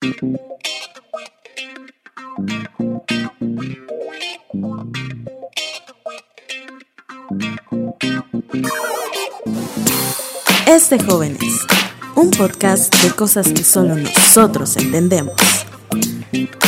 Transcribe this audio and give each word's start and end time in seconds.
Es 0.00 0.10
de 10.90 11.02
jóvenes, 11.04 11.66
un 12.14 12.30
podcast 12.30 12.94
de 13.02 13.10
cosas 13.10 13.48
que 13.48 13.64
solo 13.64 13.96
nosotros 13.96 14.76
entendemos. 14.76 15.34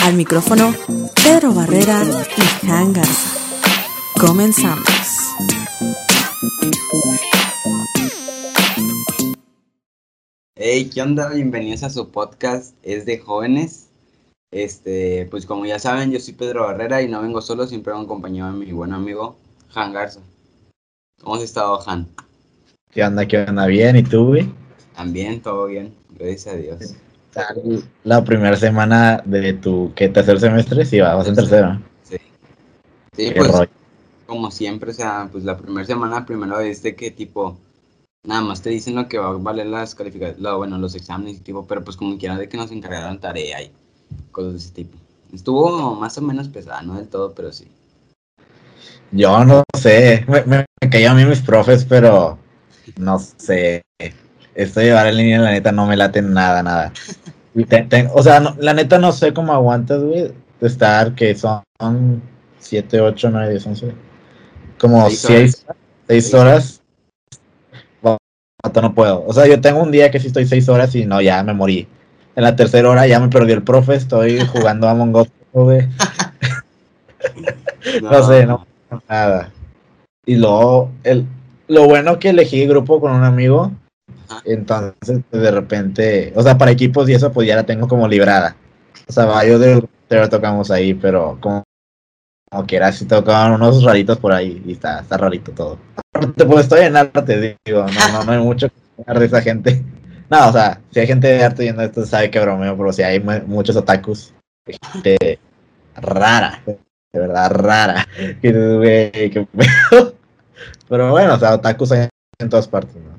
Al 0.03 0.15
micrófono, 0.15 0.75
Pedro 1.23 1.55
Barrera 1.55 2.03
y 2.37 2.67
Jan 2.67 2.93
Garza. 2.93 3.39
Comenzamos. 4.19 5.00
Hey, 10.73 10.89
¿qué 10.89 11.02
onda? 11.02 11.30
Bienvenidos 11.30 11.82
a 11.82 11.91
su 11.91 12.12
podcast 12.12 12.77
Es 12.84 13.05
de 13.05 13.19
jóvenes. 13.19 13.89
Este, 14.52 15.27
pues 15.29 15.45
como 15.45 15.66
ya 15.66 15.80
saben, 15.80 16.12
yo 16.12 16.20
soy 16.20 16.34
Pedro 16.34 16.62
Barrera 16.62 17.02
y 17.02 17.09
no 17.09 17.20
vengo 17.20 17.42
solo, 17.42 17.66
siempre 17.66 17.92
vengo 17.92 18.05
acompañado 18.05 18.52
de 18.52 18.65
mi 18.65 18.70
buen 18.70 18.92
amigo 18.92 19.37
Han 19.75 19.92
Garza. 19.92 20.20
¿Cómo 21.20 21.34
has 21.34 21.42
estado, 21.42 21.80
Han? 21.88 22.06
¿Qué 22.92 23.02
onda? 23.02 23.27
¿Qué 23.27 23.38
onda? 23.38 23.66
Bien, 23.66 23.97
¿y 23.97 24.05
tú, 24.05 24.28
güey? 24.28 24.48
También, 24.95 25.41
todo 25.42 25.66
bien, 25.66 25.92
gracias 26.11 26.55
a 26.55 26.56
Dios. 26.56 26.95
La 28.05 28.23
primera 28.23 28.55
semana 28.55 29.25
de 29.27 29.55
tu, 29.55 29.91
¿qué? 29.97 30.09
¿Tercer 30.09 30.39
semestre? 30.39 30.84
Sí, 30.84 31.00
va, 31.00 31.16
vas 31.16 31.27
en 31.27 31.34
tercero. 31.34 31.80
Sí. 32.05 32.16
Sí, 33.16 33.30
Qué 33.30 33.34
pues, 33.34 33.50
rollo. 33.50 33.70
como 34.25 34.52
siempre, 34.52 34.92
o 34.92 34.95
sea, 34.95 35.28
pues 35.33 35.42
la 35.42 35.59
primera 35.59 35.84
semana, 35.84 36.25
primero 36.25 36.59
de 36.59 36.95
que 36.95 37.11
tipo, 37.11 37.59
nada 38.27 38.42
más 38.42 38.62
te 38.62 38.70
dicen 38.70 38.95
lo 38.97 39.09
que 39.09 39.19
va 39.19 39.29
a 39.29 39.33
valer 39.33 39.66
las 39.66 39.95
calificaciones, 39.95 40.55
bueno, 40.56 40.78
los 40.78 40.95
exámenes 40.95 41.38
y 41.38 41.41
tipo, 41.41 41.66
pero 41.66 41.83
pues 41.84 41.97
como 41.97 42.19
quiera 42.19 42.37
de 42.37 42.48
que 42.48 42.56
nos 42.56 42.70
encargaran 42.70 43.20
tarea 43.20 43.62
y 43.62 43.73
cosas 44.33 44.52
de 44.52 44.59
ese 44.59 44.70
tipo. 44.73 44.98
Estuvo 45.33 45.95
más 45.95 46.19
o 46.19 46.23
menos 46.23 46.48
pesada, 46.48 46.83
no 46.83 46.95
del 46.97 47.09
todo, 47.09 47.34
pero 47.34 47.53
sí. 47.53 47.69
Yo 49.12 49.45
no 49.45 49.62
sé, 49.77 50.25
me, 50.28 50.42
me, 50.45 50.67
me 50.80 50.91
caían 50.91 51.12
a 51.12 51.14
mí 51.20 51.25
mis 51.25 51.41
profes, 51.41 51.84
pero 51.84 52.39
no 52.97 53.19
sé. 53.19 53.83
Esto 54.55 54.80
de 54.80 54.86
llevar 54.86 55.06
en 55.06 55.17
línea, 55.17 55.41
la 55.41 55.52
neta, 55.52 55.73
no 55.73 55.86
me 55.86 55.97
late 55.97 56.23
nada, 56.23 56.62
nada. 56.62 56.92
O 58.14 58.23
sea, 58.23 58.41
no- 58.41 58.56
la 58.58 58.75
neta 58.75 58.98
no 58.98 59.12
sé 59.12 59.33
cómo 59.33 59.52
aguantas, 59.52 60.02
güey, 60.02 60.33
de 60.61 60.67
estar, 60.67 61.14
que 61.14 61.34
son 61.34 61.62
7, 62.58 63.00
8, 63.00 63.30
9, 63.30 63.50
10, 63.50 63.67
11. 63.67 63.95
Como 64.78 65.08
Seis 65.08 65.20
6 65.20 65.67
seis 66.06 66.34
horas. 66.34 66.80
No 68.83 68.94
puedo. 68.94 69.25
O 69.27 69.33
sea, 69.33 69.47
yo 69.47 69.61
tengo 69.61 69.83
un 69.83 69.91
día 69.91 70.11
que 70.11 70.20
sí 70.20 70.28
estoy 70.28 70.47
6 70.47 70.69
horas 70.69 70.94
y 70.94 71.05
no, 71.05 71.20
ya 71.20 71.42
me 71.42 71.55
morí. 71.55 71.89
En 72.36 72.44
la 72.44 72.56
tercera 72.56 72.89
hora 72.89 73.06
ya 73.06 73.19
me 73.20 73.28
perdió 73.28 73.55
el 73.55 73.62
profe, 73.62 73.94
estoy 73.94 74.41
jugando 74.52 74.89
a 74.89 74.92
Among 74.92 75.17
Us, 75.17 75.28
güey. 75.52 75.89
No 78.02 78.22
sé, 78.27 78.47
no. 78.47 78.67
Nada. 79.08 79.50
Y 80.27 80.36
luego, 80.36 80.91
el, 81.02 81.27
lo 81.67 81.86
bueno 81.86 82.19
que 82.19 82.28
elegí 82.28 82.67
grupo 82.67 83.00
con 83.00 83.12
un 83.12 83.25
amigo, 83.25 83.72
Ajá. 84.28 84.42
entonces 84.44 85.20
pues, 85.30 85.42
de 85.42 85.50
repente, 85.50 86.33
o 86.36 86.42
sea, 86.42 86.58
para 86.58 86.70
equipos 86.70 87.08
y 87.08 87.14
eso, 87.14 87.33
pues 87.33 87.48
ya 87.48 87.56
la 87.56 87.64
tengo 87.64 87.89
como 87.89 88.06
librada. 88.06 88.55
O 89.08 89.12
sea, 89.12 89.24
varios 89.24 89.61
de 89.61 89.83
pero 90.08 90.28
tocamos 90.28 90.70
ahí, 90.70 90.92
pero 90.92 91.39
como, 91.41 91.62
como 92.51 92.67
quiera, 92.67 92.89
así 92.89 93.05
tocaban 93.06 93.53
unos 93.53 93.83
raritos 93.84 94.19
por 94.19 94.33
ahí 94.33 94.61
y 94.67 94.73
está, 94.73 95.01
está 95.01 95.17
rarito 95.17 95.53
todo. 95.53 95.79
Aparte, 96.12 96.45
Pues 96.45 96.65
estoy 96.65 96.81
en 96.87 96.97
arte, 96.97 97.57
digo, 97.65 97.87
no, 97.87 98.12
no, 98.12 98.25
no 98.25 98.33
hay 98.33 98.39
mucho 98.41 98.69
que 98.69 98.75
hablar 99.03 99.20
de 99.20 99.27
esa 99.27 99.41
gente. 99.41 99.83
No, 100.29 100.48
o 100.48 100.53
sea, 100.53 100.81
si 100.91 101.01
hay 101.01 101.07
gente 101.07 101.29
de 101.29 101.45
arte 101.45 101.62
viendo 101.62 101.83
esto, 101.83 102.05
sabe 102.05 102.31
que 102.31 102.41
bromeo, 102.41 102.77
pero 102.77 102.92
si 102.92 103.03
hay 103.03 103.20
mu- 103.20 103.47
muchos 103.47 103.77
otakus, 103.77 104.33
gente 104.92 105.39
rara, 105.95 106.62
de 106.67 106.79
verdad 107.19 107.51
rara. 107.53 108.07
Pero 110.89 111.11
bueno, 111.12 111.35
o 111.35 111.39
sea, 111.39 111.55
otakus 111.55 111.92
hay 111.92 112.08
en 112.39 112.48
todas 112.48 112.69
partes, 112.69 112.97
¿no? 112.97 113.11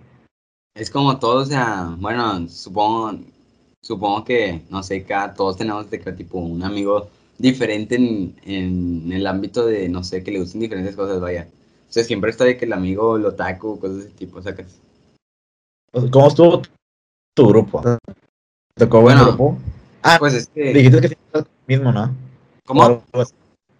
Es 0.75 0.89
como 0.89 1.17
todo, 1.19 1.41
o 1.41 1.45
sea, 1.45 1.95
bueno, 1.97 2.47
supongo, 2.47 3.19
supongo 3.81 4.23
que, 4.23 4.61
no 4.69 4.83
sé, 4.83 5.03
cada, 5.03 5.33
todos 5.33 5.57
tenemos 5.57 5.89
de 5.89 5.99
que 5.99 6.11
tipo 6.13 6.37
un 6.39 6.63
amigo 6.63 7.09
diferente 7.37 7.95
en, 7.95 8.35
en 8.43 9.11
el 9.11 9.25
ámbito 9.27 9.65
de, 9.65 9.89
no 9.89 10.03
sé, 10.03 10.23
que 10.23 10.31
le 10.31 10.39
gusten 10.39 10.61
diferentes 10.61 10.95
cosas, 10.95 11.19
vaya. 11.19 11.47
O 11.89 11.93
sea, 11.93 12.03
siempre 12.03 12.31
está 12.31 12.45
de 12.45 12.57
que 12.57 12.65
el 12.65 12.73
amigo, 12.73 13.17
el 13.17 13.25
otaku, 13.25 13.79
cosas 13.79 13.97
de 13.97 14.03
ese 14.03 14.11
tipo, 14.11 14.41
sacas. 14.41 14.79
¿Cómo 16.11 16.27
estuvo 16.27 16.61
tu 17.35 17.47
grupo? 17.47 17.81
¿Te 17.81 17.97
tocó 18.75 19.01
buen 19.01 19.17
Bueno, 19.17 19.29
grupo? 19.31 19.57
Ah, 20.03 20.15
Pues 20.19 20.33
es 20.33 20.47
que, 20.47 20.73
dijiste 20.73 21.01
que 21.01 21.07
siempre 21.09 21.25
estás 21.27 21.43
con 21.43 21.51
el 21.59 21.67
mismo, 21.67 21.91
¿no? 21.91 22.15
¿cómo? 22.65 23.03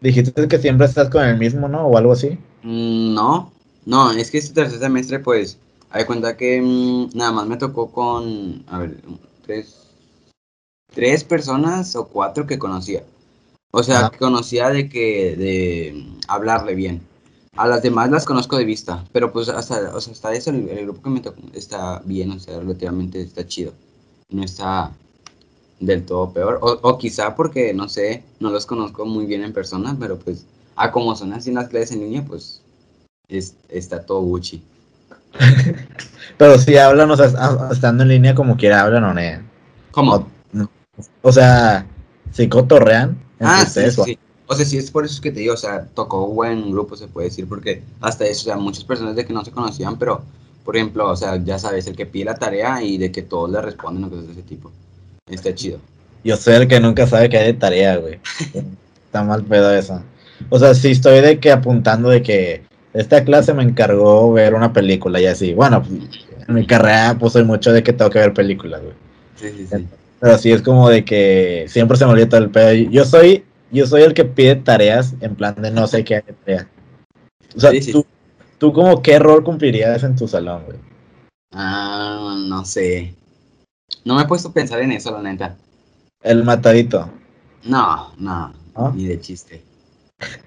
Dijiste 0.02 0.48
que 0.48 0.58
siempre 0.58 0.88
estás 0.88 1.10
con 1.10 1.24
el 1.24 1.38
mismo, 1.38 1.68
¿no? 1.68 1.88
O 1.88 1.98
algo 1.98 2.12
así. 2.12 2.38
Mm, 2.64 3.14
No, 3.14 3.52
no, 3.86 4.12
es 4.12 4.32
que 4.32 4.40
este 4.40 4.54
tercer 4.54 4.80
semestre, 4.80 5.20
pues, 5.20 5.58
hay 5.90 6.06
cuenta 6.06 6.36
que 6.38 6.62
mm, 6.62 7.18
nada 7.18 7.32
más 7.32 7.48
me 7.48 7.58
tocó 7.58 7.92
con, 7.92 8.64
a 8.68 8.80
ver, 8.80 8.98
tres, 9.46 9.88
tres 10.94 11.24
personas 11.24 11.96
o 11.96 12.08
cuatro 12.08 12.46
que 12.46 12.60
conocía. 12.60 13.04
O 13.72 13.84
sea, 13.84 14.12
conocía 14.18 14.70
de 14.70 14.90
que, 14.90 15.36
de 15.36 16.06
hablarle 16.28 16.76
bien. 16.76 17.02
A 17.58 17.68
las 17.68 17.82
demás 17.82 18.10
las 18.10 18.26
conozco 18.26 18.58
de 18.58 18.64
vista, 18.66 19.04
pero 19.12 19.32
pues 19.34 19.50
hasta, 19.50 19.94
o 19.96 20.00
sea, 20.00 20.14
hasta 20.14 20.34
eso 20.34 20.52
el, 20.52 20.70
el 20.70 20.84
grupo 20.86 21.02
que 21.04 21.10
me 21.10 21.20
tocó 21.20 21.42
está 21.54 22.02
bien, 22.06 22.32
o 22.32 22.40
sea, 22.40 22.60
relativamente 22.60 23.22
está 23.22 23.46
chido. 23.46 23.74
No 24.30 24.44
está 24.44 24.92
del 25.80 26.06
todo 26.06 26.32
peor. 26.32 26.60
O, 26.62 26.80
o 26.82 26.98
quizá 26.98 27.36
porque, 27.36 27.74
no 27.74 27.90
sé, 27.90 28.24
no 28.40 28.50
los 28.52 28.66
conozco 28.66 29.06
muy 29.06 29.26
bien 29.26 29.44
en 29.44 29.54
persona, 29.54 29.96
pero 30.00 30.18
pues, 30.18 30.46
a 30.76 30.92
como 30.92 31.16
son 31.16 31.34
así 31.34 31.52
las 31.52 31.68
clases 31.70 31.92
en 31.92 32.02
línea, 32.02 32.24
pues 32.26 32.62
es- 33.28 33.56
está 33.70 34.06
todo 34.06 34.22
Gucci. 34.22 34.62
Pero 36.38 36.58
si 36.60 36.78
hablan, 36.78 37.10
o 37.12 37.16
sea, 37.16 37.28
estando 37.72 38.04
en 38.04 38.10
línea 38.10 38.36
como 38.36 38.58
quiera 38.58 38.82
hablan 38.82 39.04
o 39.04 39.14
no. 39.14 39.22
¿Cómo? 39.92 40.16
O, 40.16 40.28
o 41.22 41.32
sea, 41.32 41.86
si 42.32 42.48
cotorrean 42.50 43.18
Ah, 43.42 43.66
sí, 43.66 43.82
sí, 43.90 44.02
o- 44.02 44.06
sí. 44.06 44.18
Sea, 44.56 44.66
sí 44.66 44.78
es 44.78 44.92
por 44.92 45.06
eso 45.06 45.22
que 45.22 45.32
te 45.32 45.40
digo, 45.40 45.54
o 45.54 45.58
sea, 45.58 45.86
tocó 45.96 46.28
buen 46.28 46.72
grupo, 46.72 46.98
se 46.98 47.08
puede 47.08 47.30
decir, 47.30 47.48
porque 47.48 47.82
hasta 48.02 48.26
eso, 48.26 48.42
o 48.42 48.46
sea, 48.46 48.58
muchas 48.58 48.84
personas 48.84 49.16
de 49.16 49.26
que 49.26 49.32
no 49.34 49.46
se 49.46 49.52
conocían, 49.52 49.98
pero, 49.98 50.22
por 50.66 50.76
ejemplo, 50.76 51.10
o 51.10 51.16
sea, 51.16 51.42
ya 51.42 51.58
sabes, 51.58 51.88
el 51.88 51.96
que 51.96 52.06
pide 52.06 52.26
la 52.26 52.36
tarea 52.36 52.84
y 52.84 52.98
de 52.98 53.12
que 53.14 53.22
todos 53.22 53.50
le 53.50 53.62
responden 53.62 54.04
o 54.04 54.10
cosas 54.10 54.28
de 54.28 54.34
ese 54.34 54.42
tipo. 54.42 54.70
Está 55.30 55.56
chido. 55.56 55.80
Yo 56.24 56.36
soy 56.36 56.56
el 56.56 56.68
que 56.68 56.80
nunca 56.82 57.08
sabe 57.08 57.30
que 57.30 57.38
hay 57.38 57.48
de 57.48 57.54
tarea, 57.54 57.96
güey. 57.96 58.20
Está 59.06 59.24
mal 59.24 59.44
pedo 59.44 59.74
eso. 59.74 60.02
O 60.50 60.60
sea, 60.60 60.74
si 60.74 60.92
estoy 60.92 61.22
de 61.22 61.40
que 61.40 61.52
apuntando 61.52 62.10
de 62.10 62.22
que 62.22 62.64
esta 62.94 63.24
clase 63.24 63.54
me 63.54 63.64
encargó 63.64 64.34
ver 64.34 64.54
una 64.54 64.74
película 64.74 65.22
y 65.22 65.28
así. 65.28 65.54
Bueno, 65.54 65.84
en 66.48 66.54
mi 66.54 66.66
carrera 66.66 67.16
pues 67.18 67.34
soy 67.34 67.46
mucho 67.46 67.72
de 67.72 67.84
que 67.84 67.94
tengo 67.94 68.12
que 68.12 68.20
ver 68.20 68.34
películas, 68.34 68.82
güey. 68.82 68.94
Sí, 69.40 69.48
sí, 69.58 69.68
sí. 69.68 69.88
Pero 70.22 70.38
sí 70.38 70.52
es 70.52 70.62
como 70.62 70.88
de 70.88 71.04
que 71.04 71.66
siempre 71.68 71.98
se 71.98 72.06
me 72.06 72.12
olvida 72.12 72.30
todo 72.30 72.40
el 72.42 72.52
pedo. 72.52 72.74
Yo 72.92 73.04
soy, 73.06 73.44
yo 73.72 73.88
soy 73.88 74.04
el 74.04 74.14
que 74.14 74.24
pide 74.24 74.56
tareas 74.56 75.16
en 75.20 75.36
plan 75.36 75.56
de 75.56 75.72
no 75.72 75.88
sé 75.88 76.04
qué 76.04 76.16
hay 76.16 76.22
tarea. 76.22 76.70
O 77.56 77.60
sea, 77.60 77.72
Sí, 77.72 77.82
sí. 77.82 77.92
tú, 77.92 78.06
tú 78.60 78.72
como 78.72 79.02
qué 79.02 79.18
rol 79.18 79.44
cumplirías 79.44 80.04
en 80.04 80.16
tu 80.16 80.28
salón, 80.28 80.64
güey. 80.68 80.78
Ah, 81.54 82.38
no 82.48 82.64
sé. 82.64 83.16
No 84.06 84.16
me 84.16 84.22
he 84.22 84.26
puesto 84.26 84.50
a 84.50 84.54
pensar 84.54 84.80
en 84.82 84.92
eso, 84.92 85.12
la 85.12 85.22
neta. 85.24 85.58
El 86.24 86.44
matadito, 86.44 87.10
No, 87.64 88.14
no, 88.18 88.54
¿No? 88.78 88.92
ni 88.94 89.08
de 89.08 89.20
chiste. 89.20 89.64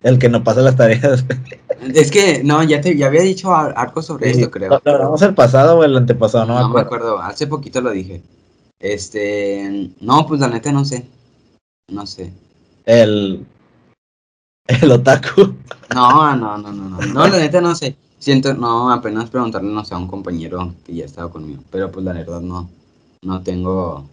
el 0.04 0.20
que 0.20 0.28
no 0.28 0.44
pasa 0.44 0.60
las 0.62 0.76
tareas. 0.76 1.24
Es 1.92 2.10
que, 2.12 2.42
no, 2.44 2.62
ya 2.62 2.80
te 2.80 2.96
ya 2.96 3.06
había 3.08 3.22
dicho 3.22 3.52
algo 3.54 4.00
sobre 4.00 4.30
esto, 4.30 4.50
creo. 4.50 4.70
Lo, 4.70 4.92
hablamos 4.92 5.20
el 5.22 5.34
pasado 5.34 5.78
o 5.78 5.84
el 5.84 5.96
antepasado, 5.96 6.46
no, 6.46 6.60
No, 6.60 6.68
me 6.68 6.80
acuerdo, 6.80 7.20
hace 7.20 7.46
poquito 7.48 7.80
lo 7.80 7.90
dije. 7.90 8.22
Este, 8.84 9.90
no, 10.02 10.26
pues 10.26 10.42
la 10.42 10.48
neta 10.48 10.70
no 10.70 10.84
sé. 10.84 11.06
No 11.90 12.06
sé. 12.06 12.30
El, 12.84 13.46
el 14.66 14.92
otaku. 14.92 15.54
No, 15.94 16.36
no, 16.36 16.58
no, 16.58 16.70
no, 16.70 16.90
no. 16.90 17.00
No, 17.00 17.26
la 17.26 17.38
neta 17.38 17.62
no 17.62 17.74
sé. 17.74 17.96
Siento, 18.18 18.52
no, 18.52 18.92
apenas 18.92 19.30
preguntarle, 19.30 19.72
no 19.72 19.86
sé, 19.86 19.94
a 19.94 19.96
un 19.96 20.06
compañero 20.06 20.74
que 20.84 20.94
ya 20.96 21.06
estaba 21.06 21.30
conmigo. 21.30 21.62
Pero 21.70 21.90
pues 21.90 22.04
la 22.04 22.12
verdad 22.12 22.42
no, 22.42 22.68
no 23.22 23.42
tengo 23.42 24.06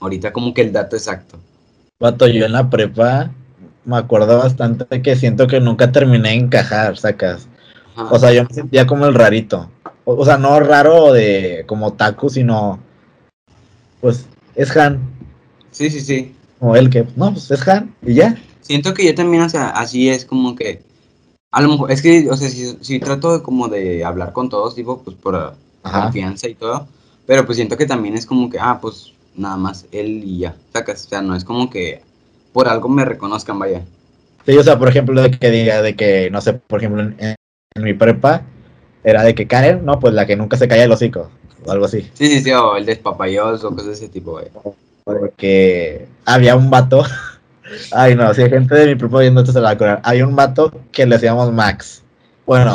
ahorita 0.00 0.32
como 0.32 0.52
que 0.52 0.62
el 0.62 0.72
dato 0.72 0.96
exacto. 0.96 1.38
Vato, 2.00 2.26
yo 2.26 2.46
en 2.46 2.52
la 2.52 2.68
prepa 2.68 3.30
me 3.84 3.96
acuerdo 3.96 4.38
bastante 4.38 5.02
que 5.02 5.14
siento 5.14 5.46
que 5.46 5.60
nunca 5.60 5.92
terminé 5.92 6.30
de 6.30 6.34
encajar, 6.34 6.96
sacas. 6.96 7.46
Ajá. 7.94 8.08
O 8.12 8.18
sea, 8.18 8.32
yo 8.32 8.42
me 8.42 8.52
sentía 8.52 8.88
como 8.88 9.06
el 9.06 9.14
rarito. 9.14 9.70
O, 10.04 10.16
o 10.16 10.24
sea, 10.24 10.36
no 10.36 10.58
raro 10.58 11.12
de 11.12 11.62
como 11.68 11.86
otaku, 11.86 12.28
sino 12.28 12.80
pues 14.06 14.24
es 14.54 14.76
Han. 14.76 15.00
sí, 15.72 15.90
sí, 15.90 16.00
sí. 16.00 16.32
Como 16.60 16.76
él 16.76 16.88
que, 16.90 17.04
no, 17.16 17.32
pues 17.32 17.50
es 17.50 17.66
Han 17.66 17.92
y 18.02 18.14
ya. 18.14 18.40
Siento 18.60 18.94
que 18.94 19.04
yo 19.04 19.16
también, 19.16 19.42
o 19.42 19.48
sea, 19.48 19.70
así 19.70 20.08
es 20.08 20.24
como 20.24 20.54
que, 20.54 20.80
a 21.50 21.60
lo 21.60 21.70
mejor, 21.70 21.90
es 21.90 22.02
que, 22.02 22.30
o 22.30 22.36
sea, 22.36 22.48
si, 22.48 22.76
si 22.82 23.00
trato 23.00 23.36
de 23.36 23.42
como 23.42 23.66
de 23.66 24.04
hablar 24.04 24.32
con 24.32 24.48
todos, 24.48 24.76
tipo, 24.76 25.02
pues 25.02 25.16
por 25.16 25.54
Ajá. 25.82 26.02
confianza 26.04 26.48
y 26.48 26.54
todo, 26.54 26.86
pero 27.26 27.44
pues 27.44 27.56
siento 27.56 27.76
que 27.76 27.84
también 27.86 28.14
es 28.14 28.26
como 28.26 28.48
que, 28.48 28.60
ah, 28.60 28.78
pues 28.80 29.12
nada 29.34 29.56
más 29.56 29.86
él 29.90 30.22
y 30.24 30.38
ya. 30.38 30.54
Sacas, 30.72 31.04
o 31.06 31.08
sea, 31.08 31.20
no 31.20 31.34
es 31.34 31.44
como 31.44 31.68
que 31.68 32.00
por 32.52 32.68
algo 32.68 32.88
me 32.88 33.04
reconozcan, 33.04 33.58
vaya. 33.58 33.82
Sí, 34.46 34.56
o 34.56 34.62
sea, 34.62 34.78
por 34.78 34.88
ejemplo, 34.88 35.20
de 35.20 35.32
que 35.32 35.50
diga 35.50 35.82
de 35.82 35.96
que, 35.96 36.30
no 36.30 36.40
sé, 36.40 36.52
por 36.52 36.78
ejemplo, 36.78 37.02
en, 37.02 37.16
en 37.18 37.82
mi 37.82 37.92
prepa, 37.92 38.42
era 39.02 39.24
de 39.24 39.34
que 39.34 39.48
Karen, 39.48 39.84
no, 39.84 39.98
pues 39.98 40.14
la 40.14 40.26
que 40.26 40.36
nunca 40.36 40.56
se 40.56 40.68
calla 40.68 40.84
el 40.84 40.92
hocico, 40.92 41.28
o 41.66 41.70
algo 41.72 41.86
así. 41.86 42.02
Sí, 42.14 42.28
sí, 42.28 42.40
sí, 42.42 42.52
o 42.52 42.76
el 42.76 42.86
despapayoso, 42.86 43.70
cosas 43.70 43.86
de 43.86 43.92
ese 43.92 44.08
tipo, 44.08 44.32
vaya. 44.34 44.50
Porque 45.04 46.08
había 46.24 46.56
un 46.56 46.70
vato, 46.70 47.04
ay 47.92 48.14
no, 48.14 48.32
si 48.34 48.42
hay 48.42 48.50
gente 48.50 48.74
de 48.74 48.86
mi 48.86 48.94
prepa 48.94 49.20
viendo 49.20 49.40
esto 49.40 49.52
se 49.52 49.60
la 49.60 49.74
va 49.74 50.00
hay 50.02 50.22
un 50.22 50.34
vato 50.34 50.72
que 50.92 51.06
le 51.06 51.16
decíamos 51.16 51.52
Max. 51.52 52.02
Bueno, 52.46 52.74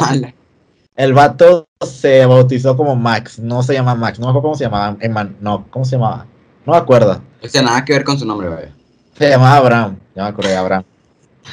el 0.95 1.13
vato 1.13 1.67
se 1.85 2.25
bautizó 2.25 2.75
como 2.77 2.95
Max, 2.95 3.39
no 3.39 3.63
se 3.63 3.73
llama 3.73 3.95
Max, 3.95 4.19
no 4.19 4.27
me 4.27 4.31
acuerdo 4.31 4.43
cómo 4.43 4.55
se 4.55 4.65
llamaba, 4.65 4.97
Eman- 4.99 5.35
no, 5.39 5.65
¿cómo 5.69 5.85
se 5.85 5.95
llamaba? 5.95 6.25
No 6.65 6.73
me 6.73 6.77
acuerdo. 6.77 7.21
O 7.43 7.47
sea, 7.47 7.61
nada 7.61 7.83
que 7.83 7.93
ver 7.93 8.03
con 8.03 8.19
su 8.19 8.25
nombre, 8.25 8.49
vaya. 8.49 8.69
Se 9.17 9.29
llamaba 9.29 9.57
Abraham, 9.57 9.97
ya 10.15 10.31
me 10.31 10.47
de 10.47 10.55
Abraham. 10.55 10.83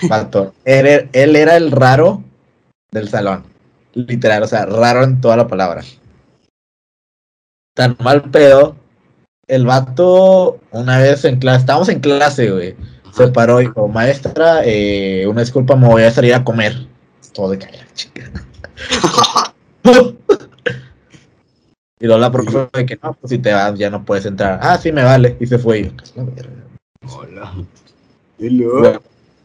Vato. 0.08 0.54
Él, 0.64 0.86
er- 0.86 1.08
él 1.12 1.36
era 1.36 1.56
el 1.56 1.70
raro 1.70 2.22
del 2.90 3.08
salón. 3.08 3.44
Literal, 3.94 4.42
o 4.42 4.46
sea, 4.46 4.66
raro 4.66 5.02
en 5.02 5.20
toda 5.20 5.36
la 5.36 5.48
palabra. 5.48 5.82
Tan 7.78 7.96
mal 8.00 8.22
pedo. 8.22 8.74
El 9.46 9.64
vato, 9.64 10.58
una 10.72 10.98
vez 10.98 11.24
en 11.24 11.38
clase, 11.38 11.60
estábamos 11.60 11.88
en 11.88 12.00
clase, 12.00 12.50
güey. 12.50 12.74
Se 13.12 13.28
paró 13.28 13.60
y 13.60 13.66
dijo, 13.66 13.86
maestra, 13.86 14.62
eh, 14.64 15.24
una 15.28 15.42
disculpa, 15.42 15.76
me 15.76 15.86
voy 15.86 16.02
a 16.02 16.10
salir 16.10 16.34
a 16.34 16.42
comer. 16.42 16.74
Todo 17.32 17.50
de 17.50 17.58
callar, 17.58 17.86
chica. 17.94 18.32
y 22.00 22.06
luego 22.06 22.20
la 22.20 22.32
profe 22.32 22.68
de 22.72 22.84
que 22.84 22.98
no, 23.00 23.12
pues 23.14 23.30
si 23.30 23.38
te 23.38 23.52
vas 23.52 23.78
ya 23.78 23.90
no 23.90 24.04
puedes 24.04 24.26
entrar. 24.26 24.58
Ah, 24.60 24.76
sí, 24.76 24.90
me 24.90 25.04
vale. 25.04 25.36
Y 25.38 25.46
se 25.46 25.56
fue. 25.56 25.78
Y 25.78 25.84
yo, 25.84 25.96
"¿Qué 25.96 26.02
es 26.04 26.16
la 26.16 26.24
verga?". 26.24 26.64
Hola. 27.16 27.52
Bueno, 28.38 29.02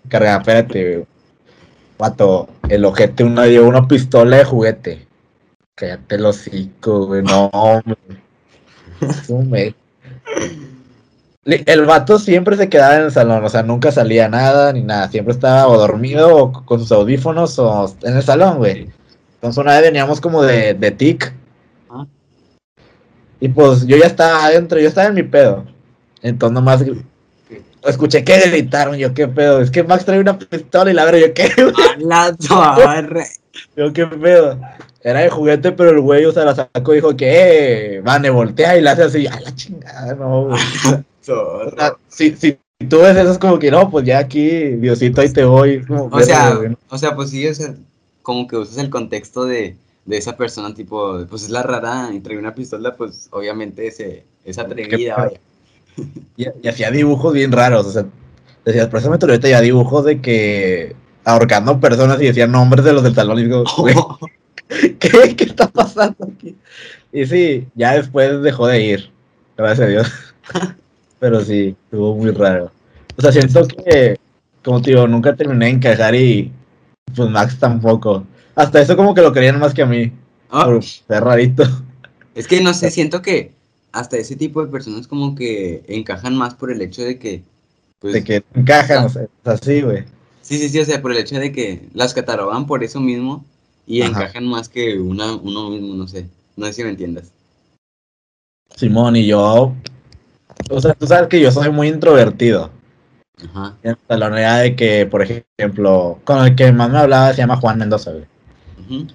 carga, 0.10 0.38
espérate, 0.38 0.96
güey. 0.96 1.08
Vato, 2.00 2.50
el 2.68 2.84
ojete 2.84 3.24
una 3.24 3.44
dio 3.44 3.68
una 3.68 3.88
pistola 3.88 4.38
de 4.38 4.46
juguete. 4.46 5.08
Cállate 5.76 6.16
el 6.16 6.26
hocico, 6.26 7.06
güey. 7.06 7.22
No, 7.22 7.46
hombre. 7.54 8.23
El 11.46 11.86
vato 11.86 12.20
siempre 12.20 12.56
se 12.56 12.70
quedaba 12.70 12.96
en 12.96 13.04
el 13.04 13.12
salón, 13.12 13.44
o 13.44 13.50
sea, 13.50 13.64
nunca 13.64 13.92
salía 13.92 14.30
nada 14.30 14.72
ni 14.72 14.82
nada. 14.82 15.10
Siempre 15.10 15.34
estaba 15.34 15.68
o 15.68 15.78
dormido 15.78 16.36
o 16.36 16.66
con 16.66 16.80
sus 16.80 16.92
audífonos 16.92 17.60
o 17.60 17.94
en 18.04 18.16
el 18.16 18.24
salón, 18.24 18.58
güey. 18.58 18.90
Entonces 19.36 19.58
una 19.58 19.74
vez 19.74 19.82
veníamos 19.82 20.22
como 20.22 20.42
de, 20.42 20.74
de 20.74 20.92
tic. 20.92 21.34
Ajá. 21.90 22.08
Y 23.42 23.50
pues 23.50 23.86
yo 23.86 23.98
ya 23.98 24.06
estaba 24.06 24.46
adentro, 24.46 24.80
yo 24.80 24.88
estaba 24.88 25.08
en 25.08 25.16
mi 25.16 25.24
pedo. 25.24 25.66
Entonces 26.22 26.54
nomás 26.54 26.84
escuché 27.86 28.24
que 28.24 28.40
gritaron, 28.40 28.96
yo 28.96 29.14
qué 29.14 29.28
pedo. 29.28 29.60
Es 29.60 29.70
que 29.70 29.84
Max 29.84 30.06
trae 30.06 30.20
una 30.20 30.40
pistola 30.40 30.90
y 30.90 30.94
la 30.94 31.06
verdad, 31.06 31.20
yo 31.20 31.34
qué, 31.34 31.52
güey? 31.58 31.74
Yo 33.76 33.94
qué 33.94 34.06
pedo. 34.08 34.60
Era 35.02 35.22
de 35.22 35.30
juguete, 35.30 35.72
pero 35.72 35.92
el 35.92 36.00
güey, 36.00 36.26
o 36.26 36.32
sea, 36.32 36.46
la 36.46 36.56
sacó 36.56 36.94
y 36.94 36.96
dijo 36.96 37.16
que, 37.16 37.98
eh, 37.98 38.02
Vane, 38.02 38.30
voltea 38.30 38.78
y 38.78 38.82
la 38.82 38.92
hace 38.92 39.04
así, 39.04 39.28
a 39.28 39.40
la 39.40 39.54
chingada, 39.54 40.16
no, 40.16 40.46
güey. 40.46 40.62
O 41.26 41.70
sea, 41.78 41.96
si, 42.10 42.36
si 42.36 42.58
tú 42.90 43.00
ves 43.00 43.16
eso 43.16 43.32
es 43.32 43.38
como 43.38 43.58
que 43.58 43.72
no, 43.72 43.90
pues 43.90 44.06
ya 44.06 44.20
aquí, 44.20 44.50
Diosito, 44.76 45.22
ahí 45.22 45.32
te 45.32 45.46
voy. 45.46 45.82
como, 45.86 46.08
O 46.08 46.20
sea, 46.20 46.60
o 46.90 46.98
sea, 46.98 47.16
pues 47.16 47.30
sí, 47.30 47.48
o 47.48 47.54
sea, 47.54 47.74
como 48.22 48.46
que 48.46 48.58
usas 48.58 48.78
el 48.78 48.90
contexto 48.90 49.46
de, 49.46 49.78
de 50.04 50.18
esa 50.18 50.36
persona, 50.36 50.74
tipo, 50.74 51.26
pues 51.30 51.44
es 51.44 51.50
la 51.50 51.64
rara 51.64 52.10
y 52.14 52.20
trae 52.20 52.38
una 52.38 52.54
pistola, 52.54 52.98
pues 52.98 53.30
obviamente 53.32 53.88
ese, 53.88 54.26
es 54.44 54.58
atrevida, 54.60 55.16
vaya. 55.16 55.40
y, 56.36 56.46
y 56.62 56.68
hacía 56.68 56.92
dibujos 56.92 57.34
bien 57.34 57.54
raros, 57.54 57.86
o 57.86 57.92
sea, 57.92 58.06
decía, 58.66 58.90
precisamente 58.90 59.26
ahorita 59.26 59.48
ya 59.48 59.62
dibujos 59.62 60.04
de 60.04 60.20
que 60.20 60.94
ahorcando 61.26 61.80
personas 61.80 62.22
y 62.22 62.26
decía 62.26 62.48
nombres 62.48 62.86
de 62.86 62.94
los 62.94 63.04
del 63.04 63.16
salón 63.16 63.40
y 63.40 63.44
digo, 63.44 63.64
güey, 63.78 63.96
¿qué, 65.00 65.36
¿qué 65.36 65.44
está 65.44 65.70
pasando 65.70 66.30
aquí? 66.34 66.56
Y 67.12 67.26
sí, 67.26 67.68
ya 67.76 67.94
después 67.94 68.42
dejó 68.42 68.68
de 68.68 68.82
ir, 68.82 69.12
gracias 69.58 69.88
a 69.88 69.90
Dios. 69.90 70.12
Pero 71.20 71.44
sí, 71.44 71.76
estuvo 71.86 72.16
muy 72.16 72.32
raro. 72.32 72.72
O 73.16 73.22
sea, 73.22 73.32
siento 73.32 73.66
que, 73.68 74.18
como 74.64 74.82
te 74.82 74.92
digo, 74.92 75.08
nunca 75.08 75.36
terminé 75.36 75.66
de 75.66 75.72
encajar 75.72 76.16
y 76.16 76.52
pues 77.16 77.30
Max 77.30 77.58
tampoco. 77.60 78.26
Hasta 78.56 78.82
eso 78.82 78.98
como 78.98 79.14
que 79.14 79.22
lo 79.22 79.32
querían 79.32 79.60
más 79.60 79.74
que 79.74 79.84
a 79.84 79.86
mí, 79.86 80.12
Ah, 80.50 80.66
por 80.66 80.84
ser 80.84 81.24
rarito. 81.24 81.64
es 82.36 82.48
que 82.48 82.62
no 82.62 82.74
sé, 82.74 82.92
siento 82.92 83.22
que 83.22 83.52
hasta 83.92 84.18
ese 84.18 84.36
tipo 84.36 84.64
de 84.64 84.72
personas 84.72 85.08
como 85.08 85.34
que 85.34 85.84
encajan 85.88 86.36
más 86.36 86.54
por 86.56 86.72
el 86.72 86.82
hecho 86.82 87.04
de 87.04 87.18
que, 87.18 87.44
pues, 88.00 88.14
De 88.14 88.24
que 88.24 88.44
encajan, 88.54 89.06
o 89.06 89.10
sea, 89.10 89.24
es 89.24 89.30
así, 89.46 89.82
güey. 89.82 90.04
Sí, 90.44 90.60
sí, 90.60 90.70
sí, 90.70 90.80
o 90.80 90.86
sea, 90.86 91.02
por 91.02 91.12
el 91.12 91.18
hecho 91.18 91.40
de 91.40 91.52
que 91.52 91.88
las 91.96 92.14
catalogan 92.14 92.68
por 92.68 92.84
eso 92.84 93.00
mismo 93.00 93.44
y 93.88 94.02
Ajá. 94.04 94.12
encajan 94.12 94.46
más 94.46 94.70
que 94.70 95.00
una, 95.00 95.34
uno 95.36 95.72
mismo, 95.72 95.96
no 95.96 96.08
sé, 96.08 96.28
no 96.56 96.68
sé 96.68 96.74
si 96.74 96.84
me 96.84 96.90
entiendas. 96.92 97.32
Simón 98.76 99.16
y 99.16 99.26
yo, 99.26 99.74
o 100.70 100.82
sea, 100.82 100.94
tú 100.94 101.06
sabes 101.08 101.28
que 101.28 101.40
yo 101.40 101.52
soy 101.52 101.70
muy 101.72 101.88
introvertido. 101.88 102.70
Ajá. 103.50 103.76
En 103.84 103.92
el 103.92 103.98
salón 104.08 104.38
era 104.38 104.58
de 104.60 104.76
que, 104.76 105.06
por 105.06 105.22
ejemplo, 105.24 106.20
con 106.24 106.46
el 106.46 106.56
que 106.56 106.72
más 106.72 106.90
me 106.90 107.00
hablaba 107.00 107.32
se 107.32 107.38
llama 107.38 107.58
Juan 107.58 107.80
Mendoza, 107.80 108.12
güey. 108.12 108.26
ujú. 108.80 109.08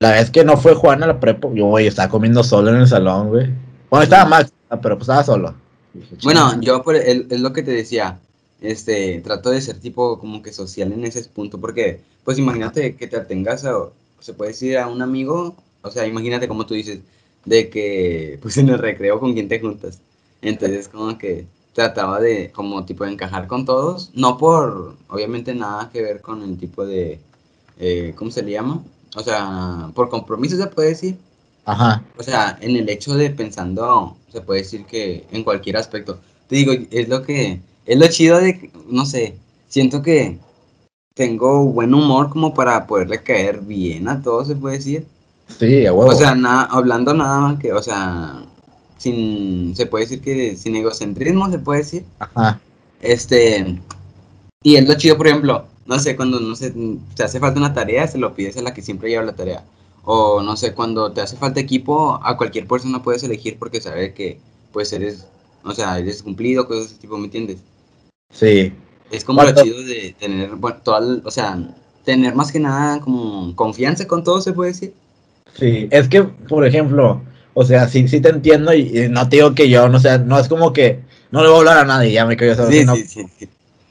La 0.00 0.12
vez 0.12 0.30
que 0.30 0.44
no 0.44 0.56
fue 0.56 0.74
Juan 0.74 1.02
a 1.02 1.06
la 1.06 1.20
prepa, 1.20 1.48
yo, 1.54 1.66
güey, 1.66 1.86
estaba 1.86 2.08
comiendo 2.08 2.42
solo 2.42 2.70
en 2.70 2.76
el 2.76 2.86
salón, 2.88 3.28
güey. 3.28 3.50
Bueno, 3.90 4.02
estaba 4.04 4.24
Max, 4.28 4.52
pero 4.82 4.96
pues 4.96 5.02
estaba 5.02 5.22
solo. 5.22 5.54
Dije, 5.92 6.16
Bueno, 6.22 6.60
yo 6.60 6.82
por 6.82 6.96
el- 6.96 7.26
es 7.30 7.40
lo 7.40 7.52
que 7.52 7.62
te 7.62 7.70
decía, 7.70 8.18
este, 8.64 9.20
trato 9.20 9.50
de 9.50 9.60
ser 9.60 9.78
tipo 9.80 10.18
como 10.18 10.42
que 10.42 10.52
social 10.52 10.92
en 10.92 11.04
ese 11.04 11.22
punto, 11.24 11.60
porque, 11.60 12.00
pues 12.24 12.38
imagínate 12.38 12.96
que 12.96 13.06
te 13.06 13.16
atengas 13.16 13.64
a, 13.64 13.74
se 14.20 14.34
puede 14.34 14.52
decir 14.52 14.78
a 14.78 14.88
un 14.88 15.02
amigo, 15.02 15.56
o 15.82 15.90
sea, 15.90 16.06
imagínate 16.06 16.48
como 16.48 16.66
tú 16.66 16.74
dices, 16.74 17.00
de 17.44 17.68
que, 17.68 18.38
pues 18.42 18.56
en 18.56 18.68
el 18.70 18.78
recreo 18.78 19.20
con 19.20 19.34
quién 19.34 19.48
te 19.48 19.60
juntas, 19.60 20.00
entonces 20.42 20.88
como 20.88 21.16
que 21.18 21.46
trataba 21.74 22.20
de, 22.20 22.50
como 22.52 22.84
tipo 22.84 23.04
de 23.04 23.12
encajar 23.12 23.46
con 23.46 23.64
todos, 23.64 24.10
no 24.14 24.38
por, 24.38 24.96
obviamente 25.08 25.54
nada 25.54 25.90
que 25.92 26.02
ver 26.02 26.20
con 26.20 26.42
el 26.42 26.56
tipo 26.56 26.86
de, 26.86 27.20
eh, 27.78 28.14
¿cómo 28.16 28.30
se 28.30 28.42
le 28.42 28.52
llama? 28.52 28.82
O 29.16 29.22
sea, 29.22 29.90
por 29.94 30.08
compromiso 30.08 30.56
se 30.56 30.66
puede 30.68 30.90
decir, 30.90 31.16
Ajá. 31.64 32.02
o 32.16 32.22
sea, 32.22 32.58
en 32.60 32.76
el 32.76 32.88
hecho 32.88 33.14
de 33.14 33.30
pensando, 33.30 34.16
se 34.32 34.40
puede 34.40 34.62
decir 34.62 34.84
que 34.84 35.26
en 35.30 35.44
cualquier 35.44 35.76
aspecto. 35.76 36.18
Te 36.48 36.56
digo, 36.56 36.72
es 36.90 37.08
lo 37.08 37.22
que, 37.22 37.60
es 37.86 37.98
lo 37.98 38.06
chido 38.08 38.38
de, 38.38 38.58
que, 38.58 38.70
no 38.88 39.06
sé, 39.06 39.36
siento 39.68 40.02
que 40.02 40.38
tengo 41.14 41.64
buen 41.66 41.94
humor 41.94 42.30
como 42.30 42.54
para 42.54 42.86
poderle 42.86 43.22
caer 43.22 43.60
bien 43.60 44.08
a 44.08 44.20
todos, 44.22 44.48
se 44.48 44.56
puede 44.56 44.76
decir. 44.78 45.06
Sí, 45.58 45.86
a 45.86 45.92
huevo. 45.92 46.10
O 46.10 46.14
sea, 46.14 46.34
nada, 46.34 46.64
hablando 46.64 47.14
nada 47.14 47.40
más 47.40 47.58
que, 47.60 47.72
o 47.72 47.82
sea, 47.82 48.42
sin, 48.98 49.76
se 49.76 49.86
puede 49.86 50.04
decir 50.04 50.20
que 50.20 50.56
sin 50.56 50.74
egocentrismo, 50.76 51.50
se 51.50 51.58
puede 51.58 51.80
decir. 51.80 52.04
Ajá. 52.18 52.60
Este, 53.00 53.78
y 54.62 54.76
es 54.76 54.88
lo 54.88 54.94
chido, 54.94 55.16
por 55.16 55.28
ejemplo, 55.28 55.66
no 55.86 55.98
sé, 55.98 56.16
cuando 56.16 56.40
no 56.40 56.56
sé, 56.56 56.74
te 57.14 57.22
hace 57.22 57.38
falta 57.38 57.60
una 57.60 57.74
tarea, 57.74 58.08
se 58.08 58.18
lo 58.18 58.34
pides 58.34 58.56
a 58.56 58.62
la 58.62 58.74
que 58.74 58.82
siempre 58.82 59.10
lleva 59.10 59.24
la 59.24 59.36
tarea. 59.36 59.64
O 60.04 60.42
no 60.42 60.56
sé, 60.56 60.74
cuando 60.74 61.12
te 61.12 61.20
hace 61.20 61.36
falta 61.36 61.60
equipo, 61.60 62.18
a 62.22 62.36
cualquier 62.36 62.66
persona 62.66 63.02
puedes 63.02 63.22
elegir 63.22 63.58
porque 63.58 63.80
sabe 63.80 64.14
que 64.14 64.38
pues 64.72 64.92
eres, 64.92 65.26
o 65.62 65.72
sea, 65.72 65.98
eres 65.98 66.22
cumplido, 66.22 66.66
cosas 66.66 66.84
de 66.84 66.90
ese 66.90 67.00
tipo, 67.00 67.16
¿me 67.16 67.26
entiendes? 67.26 67.58
Sí. 68.34 68.72
Es 69.10 69.24
como 69.24 69.42
lo 69.42 69.54
Cuando- 69.54 69.62
chido 69.62 69.82
de 69.82 70.14
tener, 70.18 70.50
bueno, 70.56 70.78
toda, 70.82 71.00
o 71.24 71.30
sea, 71.30 71.58
tener 72.04 72.34
más 72.34 72.52
que 72.52 72.60
nada 72.60 73.00
como 73.00 73.54
confianza 73.56 74.06
con 74.06 74.22
todo, 74.22 74.40
se 74.42 74.52
puede 74.52 74.72
decir. 74.72 74.92
Sí, 75.58 75.88
es 75.90 76.08
que, 76.08 76.24
por 76.24 76.66
ejemplo, 76.66 77.22
o 77.54 77.64
sea, 77.64 77.88
sí, 77.88 78.06
sí 78.08 78.20
te 78.20 78.28
entiendo 78.30 78.74
y, 78.74 78.98
y 79.04 79.08
no 79.08 79.28
te 79.28 79.36
digo 79.36 79.54
que 79.54 79.70
yo, 79.70 79.88
no 79.88 80.00
sé, 80.00 80.18
no 80.18 80.38
es 80.38 80.48
como 80.48 80.72
que 80.72 81.00
no 81.30 81.42
le 81.42 81.48
voy 81.48 81.56
a 81.56 81.58
hablar 81.60 81.78
a 81.78 81.84
nadie, 81.84 82.12
ya 82.12 82.26
me 82.26 82.36
cayó 82.36 82.54
solo. 82.56 82.70
Sí, 82.70 82.84
sí, 82.84 83.04
sí, 83.06 83.26
sí. 83.38 83.48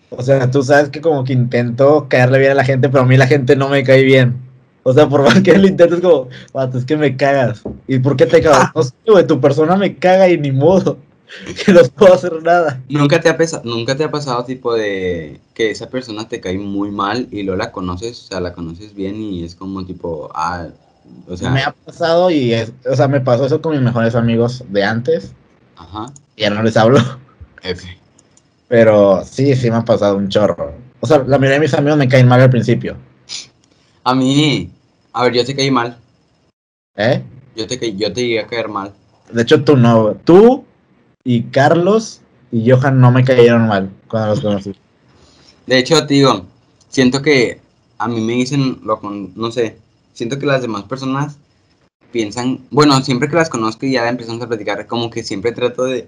O 0.10 0.22
sea, 0.22 0.52
tú 0.52 0.62
sabes 0.62 0.90
que 0.90 1.02
como 1.02 1.24
que 1.24 1.34
intento 1.34 2.06
caerle 2.10 2.38
bien 2.40 2.52
a 2.52 2.56
la 2.56 2.66
gente, 2.66 2.90
pero 2.90 3.04
a 3.04 3.06
mí 3.08 3.18
la 3.18 3.26
gente 3.28 3.56
no 3.56 3.70
me 3.70 3.84
cae 3.84 4.04
bien. 4.04 4.36
O 4.84 4.94
sea, 4.94 5.08
por 5.08 5.24
más 5.24 5.42
que 5.42 5.58
lo 5.58 5.68
intentes, 5.68 6.02
como, 6.02 6.28
vato, 6.54 6.78
es 6.78 6.86
que 6.86 6.98
me 6.98 7.16
cagas. 7.16 7.64
¿Y 7.88 8.00
por 8.00 8.18
qué 8.18 8.26
te 8.26 8.42
cagas? 8.42 8.72
No 8.76 8.84
sé, 8.84 8.94
güey, 9.08 9.26
tu 9.26 9.40
persona 9.40 9.76
me 9.78 9.96
caga 9.96 10.28
y 10.30 10.38
ni 10.38 10.52
modo. 10.52 10.98
Que 11.66 11.72
no 11.74 11.82
puedo 11.96 12.14
hacer 12.14 12.42
nada. 12.44 12.82
¿Nunca 12.90 13.20
te, 13.20 13.30
ha 13.30 13.38
pesa- 13.38 13.62
¿Nunca 13.64 13.96
te 13.96 14.04
ha 14.04 14.12
pasado 14.12 14.44
tipo 14.46 14.74
de 14.74 15.40
que 15.54 15.72
esa 15.72 15.90
persona 15.90 16.28
te 16.28 16.40
cae 16.40 16.58
muy 16.58 16.92
mal 16.92 17.28
y 17.32 17.44
luego 17.44 17.58
la 17.58 17.72
conoces, 17.72 18.20
o 18.24 18.28
sea, 18.28 18.40
la 18.40 18.54
conoces 18.54 18.94
bien 18.94 19.16
y 19.22 19.44
es 19.44 19.56
como 19.56 19.86
tipo, 19.86 20.30
ah, 20.34 20.68
o 21.28 21.36
sea, 21.38 21.50
me 21.52 21.62
ha 21.64 21.72
pasado 21.72 22.30
y, 22.32 22.54
es, 22.54 22.72
o 22.90 22.96
sea, 22.96 23.08
me 23.08 23.22
pasó 23.22 23.46
eso 23.46 23.62
con 23.62 23.74
mis 23.74 23.82
mejores 23.82 24.16
amigos 24.16 24.64
de 24.70 24.84
antes. 24.84 25.34
ajá, 25.76 26.06
Ya 26.38 26.50
no 26.50 26.62
les 26.64 26.78
hablo. 26.78 27.00
F. 27.62 27.88
Pero 28.68 29.24
sí, 29.26 29.56
sí 29.56 29.70
me 29.70 29.78
ha 29.78 29.86
pasado 29.86 30.18
un 30.18 30.30
chorro. 30.30 30.74
O 31.00 31.08
sea, 31.08 31.20
la 31.20 31.38
mayoría 31.38 31.56
de 31.56 31.60
mis 31.66 31.74
amigos 31.74 31.98
me 31.98 32.08
caen 32.08 32.28
mal 32.28 32.42
al 32.42 32.50
principio. 32.50 32.96
A 34.04 34.16
mí, 34.16 34.70
a 35.14 35.24
ver, 35.24 35.34
yo 35.34 35.46
te 35.46 35.56
caí 35.56 35.70
mal, 35.72 35.98
¿Eh? 36.96 37.22
yo 37.56 37.68
te, 37.68 37.80
caí- 37.80 37.96
yo 37.98 38.12
te 38.12 38.22
llegué 38.22 38.40
a 38.40 38.48
caer 38.48 38.68
mal. 38.70 38.94
De 39.32 39.42
hecho, 39.42 39.64
tú 39.64 39.76
no. 39.78 40.16
Tú 40.24 40.66
y 41.24 41.44
Carlos 41.44 42.22
y 42.52 42.70
Johan 42.70 43.00
no 43.00 43.12
me 43.12 43.24
cayeron 43.24 43.68
mal 43.68 43.90
cuando 44.08 44.30
los 44.30 44.42
conocí. 44.42 44.76
De 45.66 45.78
hecho, 45.78 46.06
te 46.06 46.16
digo, 46.16 46.46
siento 46.90 47.22
que 47.22 47.62
a 47.98 48.08
mí 48.08 48.20
me 48.22 48.34
dicen, 48.34 48.80
lo 48.84 49.00
con, 49.00 49.34
no 49.36 49.52
sé, 49.52 49.78
siento 50.14 50.38
que 50.38 50.46
las 50.46 50.62
demás 50.62 50.84
personas 50.84 51.38
piensan, 52.12 52.60
bueno, 52.70 53.02
siempre 53.02 53.30
que 53.30 53.36
las 53.36 53.50
conozco 53.50 53.86
y 53.86 53.94
ya 53.94 54.08
empezamos 54.08 54.42
a 54.42 54.48
platicar, 54.48 54.86
como 54.86 55.10
que 55.10 55.24
siempre 55.24 55.52
trato 55.52 55.86
de 55.86 56.08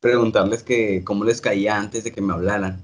preguntarles 0.00 0.62
que 0.62 1.02
cómo 1.04 1.24
les 1.24 1.40
caía 1.40 1.76
antes 1.76 2.04
de 2.04 2.12
que 2.12 2.20
me 2.20 2.32
hablaran. 2.32 2.80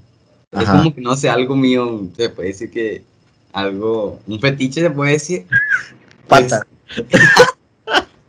Es 0.52 0.68
como 0.68 0.94
que 0.94 1.00
no 1.00 1.16
sé, 1.16 1.28
algo 1.28 1.54
mío, 1.54 2.08
se 2.16 2.30
puede 2.30 2.48
decir 2.48 2.70
que 2.70 3.04
algo, 3.52 4.20
un 4.26 4.40
fetiche 4.40 4.80
se 4.80 4.90
puede 4.90 5.12
decir. 5.12 5.46
Pata. 6.28 6.66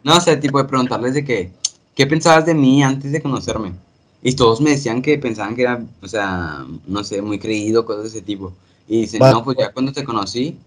No, 0.03 0.15
o 0.15 0.21
sea, 0.21 0.39
tipo 0.39 0.57
de 0.57 0.69
preguntarles 0.69 1.15
de 1.15 1.25
que, 1.25 1.51
¿qué 1.97 2.05
pensabas 2.05 2.45
de 2.45 2.53
mí 2.53 2.83
antes 2.83 3.11
de 3.11 3.21
conocerme? 3.21 3.73
Y 4.21 4.35
todos 4.35 4.61
me 4.61 4.69
decían 4.71 5.01
que 5.01 5.17
pensaban 5.17 5.55
que 5.55 5.63
era, 5.63 5.83
o 6.01 6.07
sea, 6.07 6.63
no 6.85 7.03
sé, 7.03 7.21
muy 7.23 7.39
creído, 7.39 7.85
cosas 7.85 8.03
de 8.03 8.09
ese 8.09 8.21
tipo. 8.21 8.53
Y 8.87 9.01
dicen, 9.01 9.21
Va- 9.21 9.31
no, 9.31 9.43
pues 9.43 9.57
ya 9.57 9.71
cuando 9.71 9.91
te 9.91 10.03
conocí, 10.03 10.57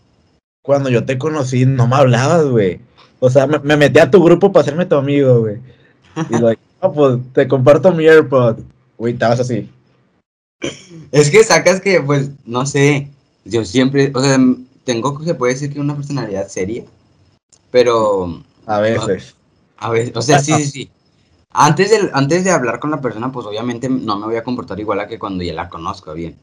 Cuando 0.62 0.90
yo 0.90 1.04
te 1.04 1.18
conocí, 1.18 1.64
no 1.64 1.86
me 1.86 1.96
hablabas, 1.96 2.46
güey. 2.46 2.80
O 3.20 3.30
sea, 3.30 3.46
me, 3.46 3.60
me 3.60 3.76
metí 3.76 4.00
a 4.00 4.10
tu 4.10 4.22
grupo 4.22 4.50
para 4.52 4.62
hacerme 4.62 4.86
tu 4.86 4.96
amigo, 4.96 5.40
güey. 5.40 5.58
Y 6.28 6.36
lo 6.36 6.50
no, 6.82 6.92
pues 6.92 7.18
te 7.32 7.46
comparto 7.46 7.92
mi 7.92 8.06
AirPod. 8.06 8.58
Güey, 8.98 9.12
estabas 9.12 9.40
así. 9.40 9.70
es 11.12 11.30
que 11.30 11.44
sacas 11.44 11.80
que, 11.80 12.00
pues, 12.00 12.30
no 12.44 12.66
sé, 12.66 13.08
yo 13.44 13.64
siempre, 13.64 14.10
o 14.14 14.20
sea, 14.20 14.38
tengo, 14.84 15.22
se 15.22 15.34
puede 15.34 15.52
decir 15.52 15.72
que 15.72 15.80
una 15.80 15.94
personalidad 15.94 16.48
seria, 16.48 16.84
pero 17.70 18.42
A 18.66 18.80
veces. 18.80 19.36
A 19.76 19.90
ver, 19.90 20.12
o 20.14 20.22
sea, 20.22 20.40
sí, 20.40 20.52
sí, 20.54 20.66
sí. 20.66 20.90
Antes 21.52 21.90
de, 21.90 22.10
antes 22.12 22.44
de 22.44 22.50
hablar 22.50 22.78
con 22.78 22.90
la 22.90 23.00
persona, 23.00 23.32
pues 23.32 23.46
obviamente 23.46 23.88
no 23.88 24.18
me 24.18 24.26
voy 24.26 24.36
a 24.36 24.44
comportar 24.44 24.78
igual 24.78 25.00
a 25.00 25.08
que 25.08 25.18
cuando 25.18 25.42
ya 25.42 25.52
la 25.52 25.68
conozco 25.68 26.12
bien. 26.14 26.36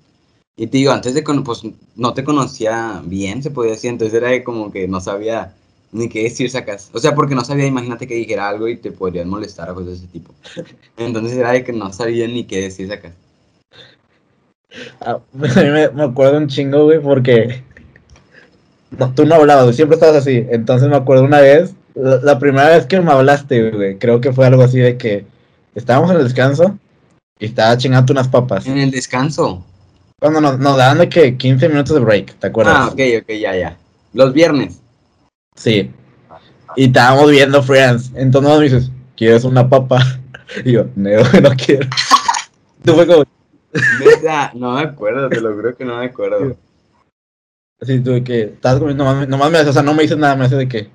Y 0.57 0.67
te 0.67 0.77
digo, 0.77 0.91
antes 0.91 1.13
de 1.13 1.23
pues 1.23 1.63
no 1.95 2.13
te 2.13 2.23
conocía 2.23 3.01
bien, 3.05 3.43
se 3.43 3.51
podía 3.51 3.71
decir, 3.73 3.91
entonces 3.91 4.21
era 4.21 4.43
como 4.43 4.71
que 4.71 4.87
no 4.87 5.01
sabía 5.01 5.55
ni 5.91 6.09
qué 6.09 6.23
decir 6.23 6.49
sacas. 6.49 6.89
O 6.93 6.99
sea, 6.99 7.15
porque 7.15 7.35
no 7.35 7.45
sabía, 7.45 7.67
imagínate 7.67 8.07
que 8.07 8.15
dijera 8.15 8.49
algo 8.49 8.67
y 8.67 8.77
te 8.77 8.91
podrían 8.91 9.29
molestar 9.29 9.69
o 9.69 9.75
cosas 9.75 9.89
de 9.89 9.95
ese 9.97 10.07
tipo. 10.07 10.33
Entonces 10.97 11.37
era 11.37 11.53
de 11.53 11.63
que 11.63 11.73
no 11.73 11.93
sabía 11.93 12.27
ni 12.27 12.45
qué 12.45 12.61
decir 12.61 12.87
sacas. 12.89 13.13
Ah, 15.01 15.19
A 15.33 15.61
mí 15.63 15.69
me, 15.71 15.89
me 15.89 16.03
acuerdo 16.03 16.37
un 16.37 16.47
chingo, 16.47 16.83
güey, 16.85 16.99
porque 17.01 17.63
no, 18.91 19.13
tú 19.13 19.25
no 19.25 19.35
hablabas, 19.35 19.75
siempre 19.75 19.95
estabas 19.95 20.17
así. 20.17 20.45
Entonces 20.49 20.87
me 20.89 20.95
acuerdo 20.95 21.23
una 21.23 21.41
vez, 21.41 21.73
la, 21.97 22.17
la 22.17 22.39
primera 22.39 22.69
vez 22.69 22.85
que 22.85 22.99
me 23.01 23.11
hablaste, 23.11 23.71
güey, 23.71 23.97
creo 23.97 24.21
que 24.21 24.33
fue 24.33 24.47
algo 24.47 24.63
así 24.63 24.79
de 24.79 24.97
que 24.97 25.25
estábamos 25.75 26.11
en 26.11 26.17
el 26.17 26.23
descanso 26.23 26.77
y 27.39 27.45
estaba 27.45 27.77
chingando 27.77 28.13
unas 28.13 28.27
papas. 28.27 28.65
En 28.67 28.77
el 28.77 28.91
descanso. 28.91 29.63
Cuando 30.19 30.41
nos, 30.41 30.57
nos 30.59 30.77
daban 30.77 30.97
de 30.97 31.09
que 31.09 31.37
15 31.37 31.69
minutos 31.69 31.93
de 31.93 32.01
break, 32.01 32.35
¿te 32.39 32.47
acuerdas? 32.47 32.75
Ah, 32.77 32.87
ok, 32.87 32.99
ok, 33.21 33.29
ya, 33.39 33.55
ya. 33.55 33.77
Los 34.13 34.33
viernes. 34.33 34.81
Sí. 35.55 35.91
Y 36.75 36.85
estábamos 36.85 37.29
viendo 37.29 37.61
Friends. 37.61 38.11
Entonces 38.15 38.57
me 38.57 38.63
dices, 38.63 38.91
¿quieres 39.15 39.43
una 39.43 39.67
papa? 39.69 39.99
Y 40.63 40.71
yo, 40.71 40.85
no, 40.95 41.09
no 41.41 41.49
quiero. 41.57 41.85
Tú 42.83 42.93
fue 42.93 43.05
como, 43.05 43.25
no 44.53 44.73
me 44.73 44.81
acuerdo, 44.81 45.29
te 45.29 45.41
lo 45.41 45.53
juro 45.53 45.75
que 45.75 45.85
no 45.85 45.97
me 45.97 46.05
acuerdo. 46.05 46.55
así, 47.81 47.99
tú 47.99 48.11
de 48.11 48.23
que, 48.23 48.41
estás 48.43 48.79
comiendo, 48.79 49.03
nomás, 49.03 49.27
nomás 49.27 49.51
me 49.51 49.57
haces, 49.57 49.69
o 49.69 49.73
sea, 49.73 49.83
no 49.83 49.93
me 49.93 50.03
dices 50.03 50.17
nada, 50.17 50.35
me 50.35 50.45
haces 50.45 50.57
de 50.57 50.67
que, 50.67 50.89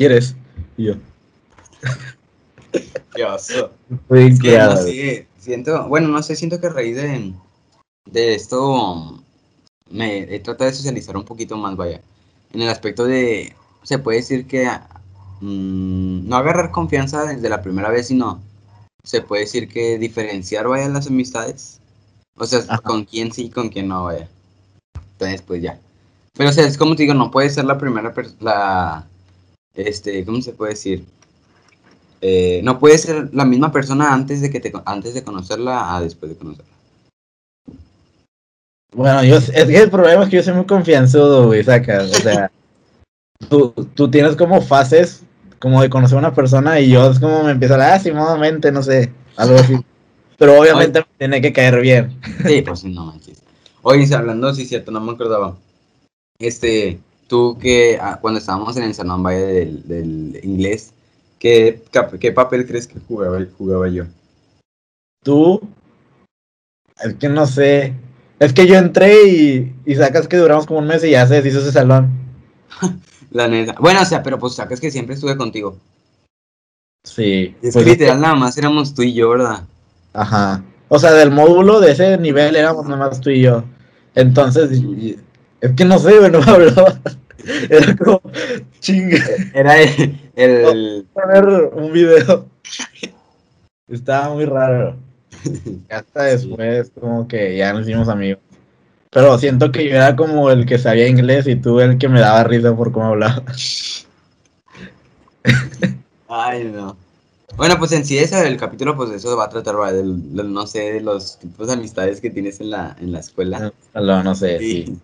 ¿quieres? 0.00 0.34
Y 0.78 0.84
yo, 0.84 0.94
Qué 3.12 3.22
no 4.58 4.76
sé, 4.78 5.26
siento, 5.38 5.86
bueno, 5.88 6.08
no 6.08 6.22
sé, 6.22 6.36
siento 6.36 6.58
que 6.58 6.68
a 6.68 6.70
raíz 6.70 6.96
de, 6.96 7.34
de 8.06 8.34
esto 8.34 9.22
me 9.90 10.20
he 10.34 10.40
tratado 10.40 10.70
de 10.70 10.76
socializar 10.76 11.18
un 11.18 11.26
poquito 11.26 11.58
más, 11.58 11.76
vaya. 11.76 12.00
En 12.54 12.62
el 12.62 12.70
aspecto 12.70 13.04
de, 13.04 13.54
se 13.82 13.98
puede 13.98 14.20
decir 14.20 14.46
que 14.46 14.70
mm, 15.42 16.26
no 16.26 16.36
agarrar 16.36 16.70
confianza 16.70 17.26
desde 17.26 17.50
la 17.50 17.60
primera 17.60 17.90
vez, 17.90 18.06
sino 18.06 18.40
se 19.04 19.20
puede 19.20 19.42
decir 19.42 19.68
que 19.68 19.98
diferenciar, 19.98 20.66
vaya, 20.66 20.88
las 20.88 21.08
amistades. 21.08 21.78
O 22.36 22.46
sea, 22.46 22.60
Ajá. 22.68 22.78
con 22.78 23.04
quién 23.04 23.32
sí 23.32 23.44
y 23.46 23.50
con 23.50 23.68
quién 23.68 23.88
no, 23.88 24.04
vaya. 24.04 24.30
Entonces, 25.12 25.42
pues 25.42 25.60
ya. 25.60 25.78
Pero, 26.32 26.48
o 26.48 26.52
sea, 26.54 26.64
es 26.64 26.78
como 26.78 26.96
te 26.96 27.02
digo, 27.02 27.12
no 27.12 27.30
puede 27.30 27.50
ser 27.50 27.66
la 27.66 27.76
primera 27.76 28.14
persona, 28.14 28.38
la, 28.40 29.06
este, 29.74 30.24
¿cómo 30.24 30.40
se 30.42 30.52
puede 30.52 30.72
decir? 30.72 31.04
Eh, 32.20 32.60
no 32.62 32.78
puede 32.78 32.98
ser 32.98 33.30
la 33.32 33.44
misma 33.44 33.72
persona 33.72 34.12
antes 34.12 34.42
de 34.42 34.50
que 34.50 34.60
te, 34.60 34.72
antes 34.84 35.14
de 35.14 35.24
conocerla 35.24 35.96
a 35.96 36.00
después 36.00 36.30
de 36.30 36.38
conocerla. 36.38 36.70
Bueno, 38.92 39.24
yo, 39.24 39.36
es 39.36 39.50
que 39.50 39.78
el 39.78 39.90
problema 39.90 40.24
es 40.24 40.28
que 40.28 40.36
yo 40.36 40.42
soy 40.42 40.54
muy 40.54 40.66
confianzudo, 40.66 41.46
güey, 41.46 41.62
sacas, 41.62 42.10
o 42.10 42.20
sea, 42.20 42.50
tú, 43.48 43.72
tú 43.94 44.10
tienes 44.10 44.36
como 44.36 44.60
fases, 44.60 45.22
como 45.58 45.80
de 45.80 45.88
conocer 45.88 46.16
a 46.16 46.20
una 46.20 46.34
persona 46.34 46.80
y 46.80 46.90
yo 46.90 47.10
es 47.10 47.20
como 47.20 47.44
me 47.44 47.52
empiezo 47.52 47.74
a 47.76 47.94
ah, 47.94 47.98
sí, 47.98 48.10
nuevamente, 48.10 48.72
no 48.72 48.82
sé, 48.82 49.12
algo 49.36 49.56
así. 49.56 49.76
Pero 50.38 50.58
obviamente 50.58 51.00
me 51.00 51.06
tiene 51.18 51.40
que 51.40 51.52
caer 51.52 51.80
bien. 51.80 52.18
Sí, 52.46 52.62
pues 52.62 52.84
no 52.84 53.06
manches. 53.06 53.42
Oye, 53.82 54.12
hablando, 54.14 54.52
sí, 54.54 54.64
cierto, 54.66 54.90
no 54.90 55.00
me 55.00 55.12
acordaba. 55.12 55.56
Este, 56.38 56.98
tú 57.30 57.56
que 57.58 57.96
ah, 58.02 58.18
cuando 58.20 58.40
estábamos 58.40 58.76
en 58.76 58.82
el 58.82 58.92
salón 58.94 59.22
vaya 59.22 59.38
del, 59.46 59.86
del 59.86 60.40
inglés, 60.42 60.92
¿qué, 61.38 61.80
cap- 61.92 62.18
¿qué 62.18 62.32
papel 62.32 62.66
crees 62.66 62.88
que 62.88 62.98
jugaba, 63.06 63.38
jugaba 63.56 63.88
yo? 63.88 64.04
Tú, 65.22 65.60
es 67.02 67.14
que 67.14 67.28
no 67.28 67.46
sé, 67.46 67.94
es 68.40 68.52
que 68.52 68.66
yo 68.66 68.74
entré 68.74 69.28
y, 69.28 69.72
y 69.86 69.94
sacas 69.94 70.26
que 70.26 70.38
duramos 70.38 70.66
como 70.66 70.80
un 70.80 70.88
mes 70.88 71.04
y 71.04 71.10
ya 71.12 71.26
se 71.26 71.40
deshizo 71.40 71.60
ese 71.60 71.72
salón. 71.72 72.10
La 73.30 73.46
neta. 73.46 73.76
Bueno, 73.78 74.02
o 74.02 74.04
sea, 74.04 74.24
pero 74.24 74.38
pues 74.40 74.56
sacas 74.56 74.80
que 74.80 74.90
siempre 74.90 75.14
estuve 75.14 75.36
contigo. 75.36 75.78
Sí. 77.04 77.54
Es 77.62 77.74
pues, 77.74 77.84
que 77.84 77.92
literal 77.92 78.20
nada 78.20 78.34
más 78.34 78.58
éramos 78.58 78.92
tú 78.92 79.02
y 79.02 79.14
yo, 79.14 79.30
¿verdad? 79.30 79.62
Ajá. 80.12 80.64
O 80.88 80.98
sea, 80.98 81.12
del 81.12 81.30
módulo 81.30 81.78
de 81.78 81.92
ese 81.92 82.18
nivel 82.18 82.56
éramos 82.56 82.86
nada 82.86 83.08
más 83.08 83.20
tú 83.20 83.30
y 83.30 83.42
yo. 83.42 83.62
Entonces, 84.16 84.82
es 85.60 85.72
que 85.72 85.84
no 85.84 85.98
sé, 85.98 86.18
güey, 86.18 86.30
no 86.30 86.40
me 86.40 86.50
hablaba. 86.50 86.98
Era 87.70 87.96
como, 87.96 88.20
chinga, 88.80 89.18
Era 89.54 89.80
el, 89.82 90.20
el- 90.36 91.06
a 91.16 91.26
ver 91.26 91.44
un 91.72 91.92
video. 91.92 92.46
Estaba 93.88 94.34
muy 94.34 94.44
raro. 94.44 94.96
Hasta 95.90 96.24
después, 96.24 96.90
como 96.98 97.26
que 97.26 97.56
ya 97.56 97.72
nos 97.72 97.82
hicimos 97.82 98.08
amigos. 98.08 98.40
Pero 99.10 99.36
siento 99.38 99.72
que 99.72 99.88
yo 99.88 99.96
era 99.96 100.14
como 100.14 100.50
el 100.50 100.66
que 100.66 100.78
sabía 100.78 101.08
inglés 101.08 101.46
y 101.48 101.56
tú 101.56 101.80
el 101.80 101.98
que 101.98 102.08
me 102.08 102.20
daba 102.20 102.44
risa 102.44 102.76
por 102.76 102.92
cómo 102.92 103.06
hablaba. 103.06 103.42
Ay, 106.28 106.64
no. 106.64 106.96
Bueno, 107.56 107.76
pues 107.78 107.90
en 107.92 108.04
sí 108.04 108.16
ese 108.18 108.46
el 108.46 108.56
capítulo, 108.56 108.96
pues 108.96 109.10
eso 109.10 109.36
va 109.36 109.46
a 109.46 109.48
tratar, 109.48 109.74
del, 109.92 110.36
del, 110.36 110.52
no 110.52 110.66
sé, 110.66 110.92
de 110.92 111.00
los 111.00 111.38
tipos 111.38 111.66
de 111.66 111.72
amistades 111.72 112.20
que 112.20 112.30
tienes 112.30 112.60
en 112.60 112.70
la, 112.70 112.96
en 113.00 113.10
la 113.10 113.18
escuela. 113.18 113.72
No, 113.94 114.22
no 114.22 114.34
sé, 114.36 114.58
sí. 114.60 114.96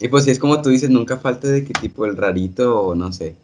Y 0.00 0.08
pues 0.08 0.24
sí, 0.24 0.30
es 0.30 0.38
como 0.38 0.62
tú 0.62 0.70
dices, 0.70 0.90
nunca 0.90 1.16
falta 1.16 1.48
de 1.48 1.64
que 1.64 1.72
tipo 1.72 2.06
el 2.06 2.16
rarito 2.16 2.80
o 2.80 2.94
no 2.94 3.12
sé, 3.12 3.34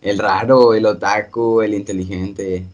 el 0.00 0.18
raro, 0.18 0.74
el 0.74 0.86
otaku, 0.86 1.62
el 1.62 1.74
inteligente. 1.74 2.64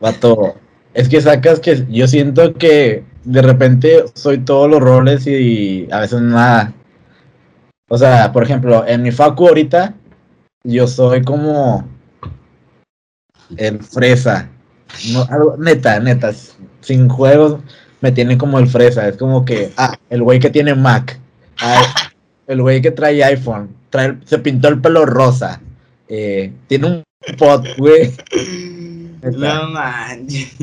Vato, 0.00 0.54
es 0.94 1.08
que 1.08 1.20
sacas 1.20 1.60
que 1.60 1.86
yo 1.88 2.08
siento 2.08 2.54
que 2.54 3.04
de 3.24 3.42
repente 3.42 4.04
soy 4.14 4.38
todos 4.38 4.68
los 4.70 4.80
roles 4.80 5.26
y 5.26 5.86
a 5.90 6.00
veces 6.00 6.20
nada. 6.20 6.72
O 7.88 7.96
sea, 7.96 8.32
por 8.32 8.42
ejemplo, 8.42 8.84
en 8.86 9.02
mi 9.02 9.12
facu 9.12 9.48
ahorita, 9.48 9.94
yo 10.64 10.86
soy 10.86 11.22
como 11.22 11.86
el 13.56 13.82
fresa. 13.82 14.50
Neta, 15.58 16.00
neta, 16.00 16.32
sin 16.80 17.08
juegos 17.08 17.60
me 18.00 18.12
tiene 18.12 18.36
como 18.36 18.58
el 18.58 18.68
fresa. 18.68 19.08
Es 19.08 19.16
como 19.16 19.44
que, 19.44 19.72
ah, 19.76 19.96
el 20.10 20.22
güey 20.22 20.40
que 20.40 20.50
tiene 20.50 20.74
Mac. 20.74 21.18
Ah, 21.60 21.82
el 22.48 22.62
güey 22.62 22.82
que 22.82 22.90
trae 22.90 23.22
iPhone. 23.24 23.68
Trae, 23.90 24.18
se 24.24 24.38
pintó 24.38 24.68
el 24.68 24.80
pelo 24.80 25.06
rosa. 25.06 25.60
eh, 26.08 26.52
tiene 26.66 26.86
un 26.88 27.04
pot, 27.38 27.64
güey. 27.78 28.12
No 29.22 29.68
manches. 29.70 30.56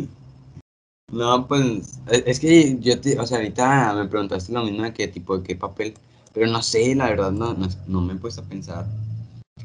No, 1.11 1.45
pues 1.47 1.99
es 2.09 2.23
es 2.25 2.39
que 2.39 2.77
yo 2.79 2.99
te, 2.99 3.19
o 3.19 3.25
sea, 3.27 3.37
ahorita 3.37 3.93
me 3.95 4.07
preguntaste 4.07 4.53
lo 4.53 4.63
mismo 4.63 4.83
de 4.83 4.93
qué 4.93 5.07
tipo, 5.07 5.37
de 5.37 5.43
qué 5.43 5.55
papel, 5.55 5.93
pero 6.33 6.47
no 6.47 6.61
sé, 6.63 6.95
la 6.95 7.09
verdad 7.09 7.31
no, 7.31 7.53
no, 7.53 7.67
no 7.87 8.01
me 8.01 8.13
he 8.13 8.17
puesto 8.17 8.41
a 8.41 8.45
pensar. 8.45 8.85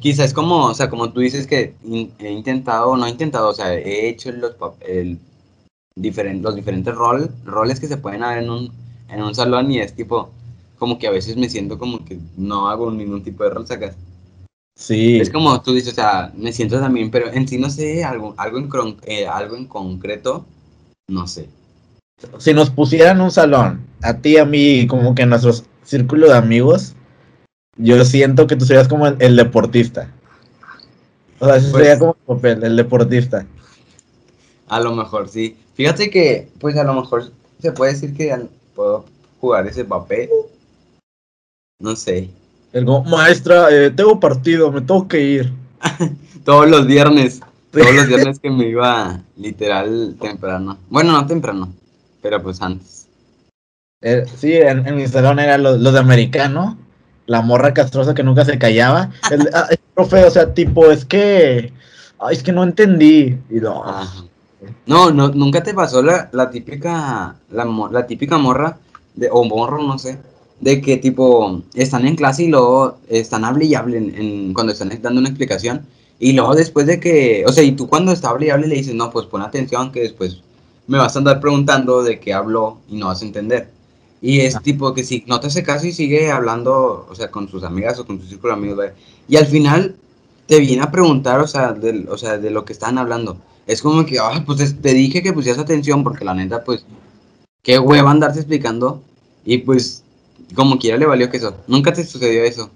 Quizás 0.00 0.34
como, 0.34 0.66
o 0.66 0.74
sea, 0.74 0.90
como 0.90 1.12
tú 1.12 1.20
dices 1.20 1.46
que 1.46 1.74
he 2.18 2.30
intentado, 2.32 2.96
no 2.96 3.06
he 3.06 3.10
intentado, 3.10 3.48
o 3.48 3.54
sea, 3.54 3.72
he 3.74 4.08
hecho 4.08 4.32
los, 4.32 4.56
el, 4.80 5.18
los 6.42 6.54
diferentes 6.56 6.94
rol, 6.94 7.30
roles 7.44 7.80
que 7.80 7.88
se 7.88 7.96
pueden 7.96 8.22
haber 8.24 8.42
en 8.44 8.50
un, 8.50 8.72
en 9.08 9.22
un 9.22 9.34
salón 9.34 9.70
y 9.70 9.80
es 9.80 9.94
tipo, 9.94 10.30
como 10.80 10.98
que 10.98 11.06
a 11.06 11.10
veces 11.12 11.36
me 11.36 11.48
siento 11.50 11.78
como 11.78 12.04
que 12.04 12.18
no 12.38 12.68
hago 12.70 12.90
ningún 12.90 13.22
tipo 13.22 13.44
de 13.44 13.50
rol, 13.50 13.66
sacas. 13.66 13.94
Sí. 14.74 15.20
Es 15.20 15.28
como 15.28 15.60
tú 15.60 15.74
dices, 15.74 15.92
o 15.92 15.94
sea, 15.94 16.32
me 16.34 16.52
siento 16.54 16.80
también, 16.80 17.10
pero 17.10 17.30
en 17.30 17.46
sí 17.46 17.58
no 17.58 17.68
sé, 17.68 18.02
algo, 18.02 18.34
algo, 18.38 18.58
en, 18.58 18.96
eh, 19.04 19.26
algo 19.26 19.56
en 19.56 19.66
concreto, 19.66 20.46
no 21.08 21.26
sé. 21.26 21.48
si 22.38 22.54
nos 22.54 22.70
pusieran 22.70 23.20
un 23.20 23.30
salón, 23.30 23.80
a 24.02 24.14
ti, 24.14 24.38
a 24.38 24.46
mí, 24.46 24.86
como 24.86 25.14
que 25.14 25.22
en 25.22 25.28
nuestro 25.28 25.52
círculo 25.84 26.28
de 26.28 26.34
amigos, 26.38 26.94
yo 27.76 28.02
siento 28.06 28.46
que 28.46 28.56
tú 28.56 28.64
serías 28.64 28.88
como 28.88 29.06
el, 29.06 29.16
el 29.20 29.36
deportista. 29.36 30.10
O 31.40 31.46
sea, 31.46 31.56
ese 31.56 31.70
Pues- 31.70 31.82
sería 31.84 31.98
como 31.98 32.12
el 32.18 32.36
papel, 32.36 32.64
el 32.64 32.76
deportista. 32.76 33.46
A 34.68 34.80
lo 34.80 34.94
mejor 34.94 35.28
sí. 35.28 35.56
Fíjate 35.74 36.08
que, 36.08 36.48
pues 36.58 36.76
a 36.78 36.84
lo 36.84 36.94
mejor 36.94 37.32
se 37.60 37.72
puede 37.72 37.92
decir 37.92 38.14
que 38.14 38.34
puedo 38.74 39.04
jugar 39.40 39.66
ese 39.66 39.84
papel. 39.84 40.28
No 41.80 41.96
sé. 41.96 42.30
El 42.72 42.86
maestra, 43.06 43.68
eh, 43.70 43.90
tengo 43.90 44.20
partido, 44.20 44.70
me 44.70 44.80
tengo 44.80 45.08
que 45.08 45.20
ir. 45.20 45.52
Todos 46.44 46.68
los 46.68 46.86
viernes. 46.86 47.40
Todos 47.72 47.94
los 47.94 48.06
viernes 48.08 48.38
que 48.38 48.50
me 48.50 48.68
iba 48.68 49.20
literal 49.36 50.16
temprano. 50.20 50.78
Bueno, 50.88 51.12
no 51.12 51.26
temprano, 51.26 51.72
pero 52.22 52.40
pues 52.42 52.62
antes. 52.62 53.08
Eh, 54.02 54.24
sí, 54.36 54.54
en, 54.54 54.86
en 54.86 54.96
mi 54.96 55.06
salón 55.08 55.38
eran 55.40 55.62
los, 55.62 55.80
los 55.80 55.92
de 55.92 55.98
americano, 55.98 56.78
la 57.26 57.42
morra 57.42 57.74
castrosa 57.74 58.14
que 58.14 58.22
nunca 58.22 58.44
se 58.44 58.58
callaba. 58.58 59.10
El, 59.30 59.48
ah, 59.52 59.66
el 59.70 59.78
profe, 59.94 60.24
o 60.24 60.30
sea, 60.30 60.54
tipo, 60.54 60.90
es 60.90 61.04
que, 61.04 61.72
ay, 62.18 62.36
es 62.36 62.42
que 62.42 62.52
no 62.52 62.62
entendí. 62.62 63.38
Y 63.50 63.54
no, 63.56 63.84
Ajá. 63.84 64.24
No, 64.86 65.10
no, 65.10 65.28
nunca 65.28 65.62
te 65.62 65.72
pasó 65.72 66.02
la, 66.02 66.28
la 66.32 66.50
típica, 66.50 67.34
la, 67.50 67.64
la 67.90 68.06
típica 68.06 68.36
morra, 68.38 68.78
de, 69.14 69.28
o 69.30 69.44
morro, 69.44 69.82
no 69.82 69.98
sé, 69.98 70.18
de 70.60 70.80
que 70.80 70.96
tipo, 70.98 71.62
están 71.74 72.06
en 72.06 72.16
clase 72.16 72.44
y 72.44 72.48
luego 72.48 72.98
están 73.08 73.44
hable 73.44 73.64
y 73.64 73.74
hable 73.74 73.96
en, 73.98 74.52
cuando 74.52 74.72
están 74.72 74.90
dando 75.00 75.20
una 75.20 75.28
explicación, 75.30 75.86
y 76.18 76.32
luego 76.34 76.54
después 76.54 76.86
de 76.86 77.00
que, 77.00 77.44
o 77.46 77.52
sea, 77.52 77.64
y 77.64 77.72
tú 77.72 77.88
cuando 77.88 78.12
está 78.12 78.28
hable 78.30 78.46
y 78.46 78.50
hable 78.50 78.66
le 78.68 78.74
dices, 78.76 78.94
no, 78.94 79.10
pues 79.10 79.26
pon 79.26 79.40
atención 79.42 79.90
que 79.90 80.00
después 80.00 80.42
me 80.86 80.98
vas 80.98 81.14
a 81.16 81.18
andar 81.20 81.40
preguntando 81.40 82.02
de 82.02 82.20
qué 82.20 82.34
habló 82.34 82.78
y 82.90 82.96
no 82.96 83.06
vas 83.06 83.22
a 83.22 83.24
entender. 83.24 83.70
Y 84.20 84.40
es 84.40 84.54
Ah. 84.56 84.60
tipo 84.62 84.92
que 84.92 85.02
si 85.02 85.24
no 85.26 85.40
te 85.40 85.46
hace 85.46 85.62
caso 85.62 85.86
y 85.86 85.92
sigue 85.92 86.30
hablando, 86.30 87.06
o 87.10 87.14
sea, 87.14 87.30
con 87.30 87.48
sus 87.48 87.64
amigas 87.64 87.98
o 87.98 88.06
con 88.06 88.20
su 88.20 88.26
círculo 88.26 88.52
de 88.52 88.58
amigos, 88.58 88.86
y 89.28 89.36
al 89.36 89.46
final 89.46 89.96
te 90.46 90.58
viene 90.60 90.82
a 90.82 90.90
preguntar, 90.90 91.40
o 91.40 91.46
sea, 91.46 91.72
del, 91.72 92.06
o 92.10 92.18
sea, 92.18 92.36
de 92.36 92.50
lo 92.50 92.64
que 92.66 92.72
están 92.74 92.98
hablando. 92.98 93.38
Es 93.66 93.80
como 93.80 94.04
que, 94.04 94.18
ah, 94.18 94.42
pues 94.44 94.60
es- 94.60 94.78
te 94.82 94.92
dije 94.92 95.22
que 95.22 95.32
pusieras 95.32 95.60
atención 95.62 96.02
porque 96.04 96.24
la 96.24 96.34
neta, 96.34 96.64
pues, 96.64 96.84
qué 97.62 97.78
hueva 97.78 98.10
andarse 98.10 98.40
explicando. 98.40 99.00
Y 99.44 99.58
pues, 99.58 99.99
como 100.54 100.78
quiera 100.78 100.96
le 100.98 101.06
valió 101.06 101.30
que 101.30 101.36
eso. 101.38 101.56
Nunca 101.66 101.92
te 101.92 102.04
sucedió 102.04 102.44
eso. 102.44 102.70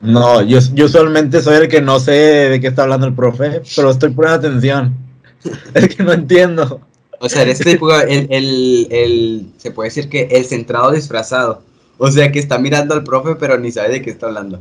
no, 0.00 0.42
yo, 0.42 0.58
yo 0.74 0.86
usualmente 0.86 1.42
soy 1.42 1.56
el 1.56 1.68
que 1.68 1.80
no 1.80 1.98
sé 2.00 2.12
de 2.12 2.60
qué 2.60 2.68
está 2.68 2.82
hablando 2.82 3.06
el 3.06 3.14
profe, 3.14 3.62
pero 3.76 3.90
estoy 3.90 4.10
poniendo 4.12 4.48
atención. 4.48 4.94
Es 5.74 5.94
que 5.94 6.02
no 6.02 6.12
entiendo. 6.12 6.80
O 7.20 7.28
sea, 7.28 7.42
eres 7.42 7.58
tipo 7.60 7.92
el, 7.92 8.26
el, 8.30 8.86
el, 8.90 9.52
se 9.56 9.70
puede 9.70 9.88
decir 9.88 10.08
que 10.08 10.22
el 10.30 10.44
centrado 10.44 10.90
disfrazado. 10.92 11.62
O 11.98 12.10
sea, 12.10 12.30
que 12.32 12.38
está 12.38 12.58
mirando 12.58 12.94
al 12.94 13.04
profe, 13.04 13.34
pero 13.36 13.58
ni 13.58 13.72
sabe 13.72 13.90
de 13.94 14.02
qué 14.02 14.10
está 14.10 14.26
hablando. 14.26 14.60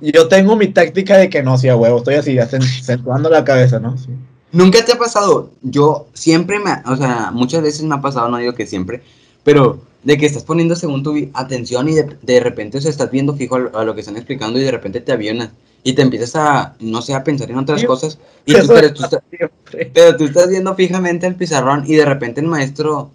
Yo 0.00 0.28
tengo 0.28 0.54
mi 0.56 0.68
táctica 0.68 1.16
de 1.18 1.28
que 1.28 1.42
no, 1.42 1.58
sí, 1.58 1.68
a 1.68 1.76
huevo, 1.76 1.98
estoy 1.98 2.14
así, 2.14 2.36
acen- 2.36 2.62
acentuando 2.80 3.28
la 3.28 3.44
cabeza, 3.44 3.80
¿no? 3.80 3.98
Sí. 3.98 4.10
¿Nunca 4.52 4.84
te 4.84 4.92
ha 4.92 4.98
pasado? 4.98 5.50
Yo 5.62 6.06
siempre 6.14 6.58
me, 6.60 6.70
o 6.86 6.96
sea, 6.96 7.30
muchas 7.32 7.62
veces 7.62 7.82
me 7.82 7.94
ha 7.94 8.00
pasado, 8.00 8.28
no 8.28 8.36
digo 8.38 8.54
que 8.54 8.66
siempre, 8.66 9.02
pero 9.42 9.80
de 10.04 10.18
que 10.18 10.26
estás 10.26 10.44
poniendo 10.44 10.74
según 10.76 11.02
tu 11.02 11.14
atención 11.34 11.88
y 11.88 11.94
de, 11.94 12.16
de 12.22 12.40
repente, 12.40 12.78
o 12.78 12.80
sea, 12.80 12.90
estás 12.90 13.10
viendo 13.10 13.34
fijo 13.34 13.56
a 13.56 13.84
lo, 13.84 13.94
que 13.94 14.00
están 14.00 14.16
explicando 14.16 14.58
y 14.58 14.62
de 14.64 14.70
repente 14.70 15.00
te 15.00 15.12
avionas 15.12 15.50
y 15.84 15.94
te 15.94 16.02
empiezas 16.02 16.36
a, 16.36 16.74
no 16.80 17.02
sé, 17.02 17.14
a 17.14 17.24
pensar 17.24 17.50
en 17.50 17.58
otras 17.58 17.84
cosas 17.84 18.18
y 18.44 18.52
tú, 18.54 18.66
pero, 18.68 18.92
tú 18.92 19.04
estás- 19.04 19.22
siempre. 19.30 19.90
pero 19.92 20.16
tú 20.16 20.24
estás 20.24 20.48
viendo 20.48 20.74
fijamente 20.74 21.26
el 21.26 21.34
pizarrón 21.36 21.84
y 21.86 21.94
de 21.94 22.04
repente 22.04 22.40
el 22.40 22.46
maestro, 22.46 23.10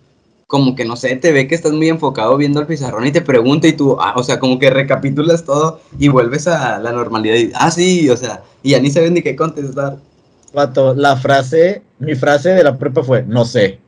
como 0.48 0.76
que 0.76 0.86
no 0.86 0.96
sé, 0.96 1.16
te 1.18 1.32
ve 1.32 1.48
que 1.48 1.56
estás 1.56 1.74
muy 1.74 1.90
enfocado 1.90 2.38
viendo 2.38 2.60
el 2.62 2.68
pizarrón 2.68 3.06
y 3.06 3.12
te 3.12 3.22
pregunta 3.22 3.68
y 3.68 3.74
tú, 3.74 3.98
ah, 4.00 4.14
o 4.16 4.24
sea, 4.24 4.40
como 4.40 4.60
que 4.60 4.70
recapitulas 4.70 5.44
todo 5.44 5.82
y 6.00 6.08
vuelves 6.08 6.48
a 6.48 6.80
la 6.80 6.92
normalidad 6.92 7.36
y, 7.36 7.52
ah, 7.54 7.72
sí, 7.72 8.10
o 8.10 8.16
sea, 8.18 8.44
y 8.64 8.72
ya 8.72 8.80
ni 8.80 8.92
sabes 8.92 9.12
ni 9.12 9.22
qué 9.22 9.36
contestar. 9.36 9.98
Vato, 10.54 10.94
la 10.96 11.18
frase, 11.18 11.82
mi 12.00 12.16
frase 12.16 12.50
de 12.50 12.64
la 12.64 12.78
prepa 12.78 13.04
fue, 13.04 13.24
no 13.24 13.44
sé. 13.44 13.80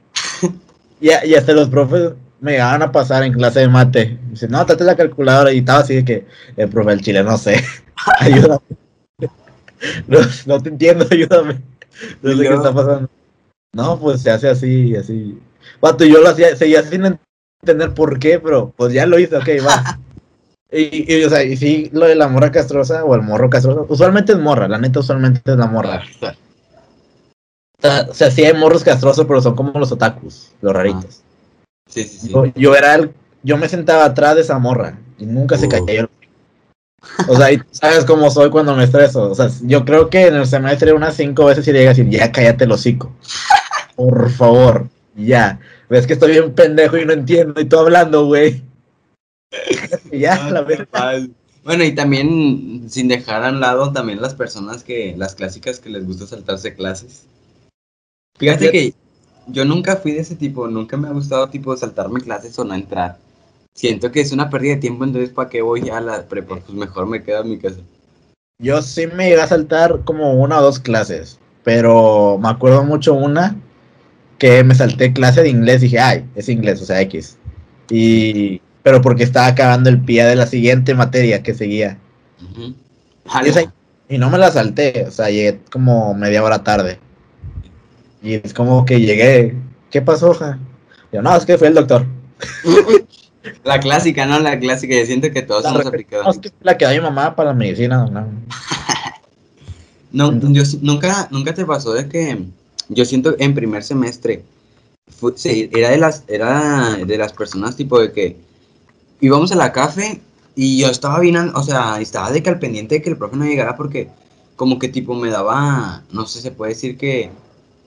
y, 1.02 1.08
y 1.08 1.36
hasta 1.36 1.54
los 1.54 1.70
profes 1.70 2.12
me 2.42 2.54
llegaban 2.54 2.82
a 2.82 2.92
pasar 2.92 3.24
en 3.24 3.34
clase 3.34 3.62
de 3.62 3.68
mate. 3.68 4.18
Dice, 4.30 4.48
no, 4.48 4.66
trate 4.66 4.84
la 4.84 4.96
calculadora. 4.96 5.52
Y 5.52 5.60
estaba 5.60 5.80
así 5.80 5.96
de 5.96 6.06
que, 6.06 6.28
el 6.58 6.70
profe 6.70 6.92
del 6.92 7.02
chile, 7.02 7.24
no 7.24 7.38
sé. 7.38 7.64
ayúdame. 8.20 8.60
no, 10.08 10.20
no 10.46 10.62
te 10.62 10.70
entiendo, 10.70 11.06
ayúdame. 11.12 11.62
No 12.22 12.36
sé 12.36 12.44
qué 12.44 12.54
está 12.54 12.74
pasando. 12.74 13.10
No, 13.74 14.00
pues 14.00 14.22
se 14.22 14.32
hace 14.32 14.50
así, 14.50 14.96
así. 14.96 15.40
Vato, 15.82 16.06
yo 16.06 16.22
lo 16.22 16.30
hacía, 16.30 16.56
seguía 16.56 16.82
sin 16.84 17.20
entender 17.62 17.94
por 17.94 18.18
qué, 18.20 18.40
pero 18.40 18.74
pues 18.76 18.94
ya 18.94 19.06
lo 19.06 19.20
hice, 19.20 19.38
ok, 19.38 19.50
va. 19.66 20.00
Y, 20.72 21.14
y, 21.14 21.24
o 21.24 21.30
sea, 21.30 21.44
y 21.44 21.58
sí, 21.58 21.90
lo 21.94 22.06
de 22.06 22.16
la 22.16 22.28
morra 22.28 22.52
castrosa 22.52 23.04
o 23.04 23.16
el 23.16 23.22
morro 23.22 23.50
castroso, 23.50 23.86
usualmente 23.90 24.34
es 24.34 24.40
morra, 24.40 24.68
la 24.68 24.78
neta 24.78 25.00
usualmente 25.00 25.42
es 25.46 25.58
la 25.58 25.68
morra. 25.68 26.02
O 26.22 27.82
sea, 27.82 28.08
o 28.10 28.14
sea, 28.14 28.32
sí 28.32 28.44
hay 28.44 28.54
morros 28.54 28.84
castrosos, 28.84 29.26
pero 29.26 29.42
son 29.42 29.56
como 29.56 29.78
los 29.80 29.92
otakus, 29.92 30.52
los 30.62 30.74
raritos. 30.74 31.24
Sí, 31.90 32.04
sí, 32.04 32.20
sí. 32.20 32.30
Yo, 32.30 32.46
yo 32.56 32.76
era 32.76 32.96
el, 32.96 33.12
yo 33.44 33.58
me 33.58 33.68
sentaba 33.68 34.06
atrás 34.06 34.36
de 34.36 34.42
esa 34.42 34.58
morra 34.60 35.00
y 35.18 35.26
nunca 35.26 35.58
se 35.58 35.68
cayó. 35.68 36.10
O 37.28 37.36
sea, 37.36 37.52
y 37.52 37.58
tú 37.58 37.66
sabes 37.72 38.06
cómo 38.06 38.30
soy 38.30 38.50
cuando 38.50 38.76
me 38.76 38.84
estreso. 38.84 39.30
O 39.32 39.36
sea, 39.36 39.50
yo 39.64 39.86
creo 39.86 40.10
que 40.10 40.28
en 40.28 40.36
el 40.36 40.46
semestre 40.46 40.94
unas 40.94 41.16
cinco 41.16 41.46
veces 41.46 41.66
le 41.68 41.74
llega 41.74 41.92
a 41.92 41.94
decir, 41.94 42.10
ya 42.10 42.32
cállate 42.32 42.66
el 42.66 42.72
hocico. 42.72 43.14
Por 43.96 44.30
favor, 44.30 44.90
ya. 45.16 45.60
Ves 45.90 46.06
que 46.06 46.14
estoy 46.14 46.32
bien 46.32 46.54
pendejo 46.54 46.98
y 46.98 47.06
no 47.06 47.14
entiendo 47.14 47.60
y 47.60 47.66
tú 47.66 47.78
hablando, 47.78 48.26
güey. 48.26 48.64
Y 50.12 50.20
ya, 50.20 50.36
Ah, 50.36 50.52
la 50.52 50.62
verdad. 50.62 51.22
Bueno, 51.64 51.84
y 51.84 51.94
también, 51.94 52.86
sin 52.90 53.08
dejar 53.08 53.44
a 53.44 53.50
un 53.50 53.60
lado, 53.60 53.92
también 53.92 54.22
las 54.22 54.34
personas 54.34 54.84
que, 54.84 55.16
las 55.18 55.36
clásicas 55.36 55.80
que 55.80 55.90
les 55.90 56.06
gusta 56.06 56.26
saltarse 56.26 56.74
clases. 56.74 57.26
Fíjate 58.38 58.72
que 58.72 58.94
yo 59.52 59.66
nunca 59.66 59.98
fui 59.98 60.12
de 60.14 60.20
ese 60.22 60.36
tipo, 60.36 60.68
nunca 60.68 60.98
me 60.98 61.08
ha 61.08 61.12
gustado 61.12 61.50
tipo 61.50 61.76
saltarme 61.76 62.22
clases 62.22 62.58
o 62.60 62.64
no 62.64 62.74
entrar. 62.74 63.18
Siento 63.74 64.12
que 64.12 64.22
es 64.22 64.32
una 64.32 64.50
pérdida 64.50 64.76
de 64.76 64.82
tiempo, 64.82 65.04
entonces 65.04 65.30
¿para 65.30 65.50
qué 65.50 65.62
voy 65.62 65.90
a 65.90 66.02
la 66.02 66.28
prepa? 66.28 66.58
Pues 66.58 66.74
mejor 66.74 67.08
me 67.08 67.24
quedo 67.24 67.42
en 67.42 67.50
mi 67.50 67.58
casa. 67.58 67.78
Yo 68.62 68.82
sí 68.82 69.08
me 69.08 69.30
iba 69.30 69.44
a 69.44 69.48
saltar 69.48 70.02
como 70.04 70.34
una 70.34 70.60
o 70.60 70.64
dos 70.64 70.80
clases, 70.80 71.40
pero 71.64 72.38
me 72.42 72.50
acuerdo 72.50 72.84
mucho 72.84 73.14
una 73.14 73.56
que 74.38 74.64
me 74.64 74.76
salté 74.76 75.14
clase 75.14 75.44
de 75.44 75.50
inglés 75.50 75.78
y 75.82 75.86
dije, 75.86 76.00
ay, 76.00 76.26
es 76.36 76.50
inglés, 76.50 76.82
o 76.82 76.86
sea, 76.86 77.00
X. 77.02 77.38
Y, 77.90 78.62
pero 78.84 79.02
porque 79.02 79.24
estaba 79.24 79.48
acabando 79.48 79.90
el 79.90 80.02
pie 80.02 80.26
de 80.26 80.36
la 80.36 80.48
siguiente 80.48 80.94
materia 80.94 81.42
que 81.44 81.54
seguía. 81.54 81.98
Ujú. 82.42 82.74
Y, 83.46 83.50
esa- 83.50 83.74
y 84.08 84.18
no 84.18 84.30
me 84.30 84.38
la 84.38 84.52
salté, 84.52 85.06
o 85.08 85.12
sea, 85.12 85.30
llegué 85.30 85.60
como 85.72 86.14
media 86.14 86.44
hora 86.44 86.64
tarde. 86.64 87.00
Y 88.22 88.34
es 88.36 88.54
como 88.54 88.86
que 88.86 89.00
llegué, 89.00 89.56
¿qué 89.90 90.02
pasó, 90.02 90.34
ja? 90.34 90.60
Yo, 91.12 91.22
no, 91.22 91.36
es 91.36 91.46
que 91.46 91.58
fue 91.58 91.68
el 91.70 91.74
doctor. 91.76 92.06
La 93.64 93.80
clásica, 93.80 94.26
¿no? 94.26 94.38
La 94.40 94.60
clásica, 94.60 94.96
yo 94.96 95.06
siento 95.06 95.32
que 95.32 95.42
todos 95.42 95.64
La 95.64 95.70
hemos 95.72 95.86
aplicado. 95.86 96.24
No, 96.24 96.30
es 96.32 96.40
que 96.40 96.52
la 96.62 96.78
que 96.78 96.86
da 96.86 96.92
mi 96.92 97.00
mamá 97.00 97.36
para 97.36 97.50
la 97.52 97.56
medicina. 97.56 98.06
no. 98.06 98.28
No, 100.12 100.32
yo 100.52 100.64
nunca, 100.82 101.28
nunca 101.32 101.54
te 101.54 101.66
pasó 101.66 101.94
de 101.94 102.10
que 102.10 102.44
yo 102.88 103.06
siento 103.06 103.36
en 103.38 103.54
primer 103.54 103.84
semestre 103.84 104.44
fu- 105.08 105.34
sí, 105.36 105.70
era 105.72 105.90
de 105.92 105.98
las 105.98 106.24
era 106.28 106.96
de 106.96 107.18
las 107.18 107.32
personas 107.34 107.76
tipo 107.76 108.00
de 108.00 108.12
que 108.12 108.36
íbamos 109.22 109.52
a 109.52 109.56
la 109.56 109.72
café 109.72 110.20
y 110.56 110.80
yo 110.80 110.88
estaba 110.90 111.20
bien, 111.20 111.38
o 111.56 111.62
sea, 111.64 112.02
estaba 112.02 112.32
de 112.32 112.42
que 112.42 112.50
al 112.50 112.60
pendiente 112.60 112.96
de 112.96 113.02
que 113.04 113.10
el 113.12 113.18
profe 113.18 113.38
no 113.38 113.46
llegara 113.46 113.78
porque 113.78 114.10
como 114.56 114.80
que 114.80 114.90
tipo 114.90 115.14
me 115.16 115.30
daba, 115.30 116.04
no 116.12 116.26
sé, 116.26 116.42
se 116.42 116.52
puede 116.52 116.74
decir 116.74 116.98
que 116.98 117.30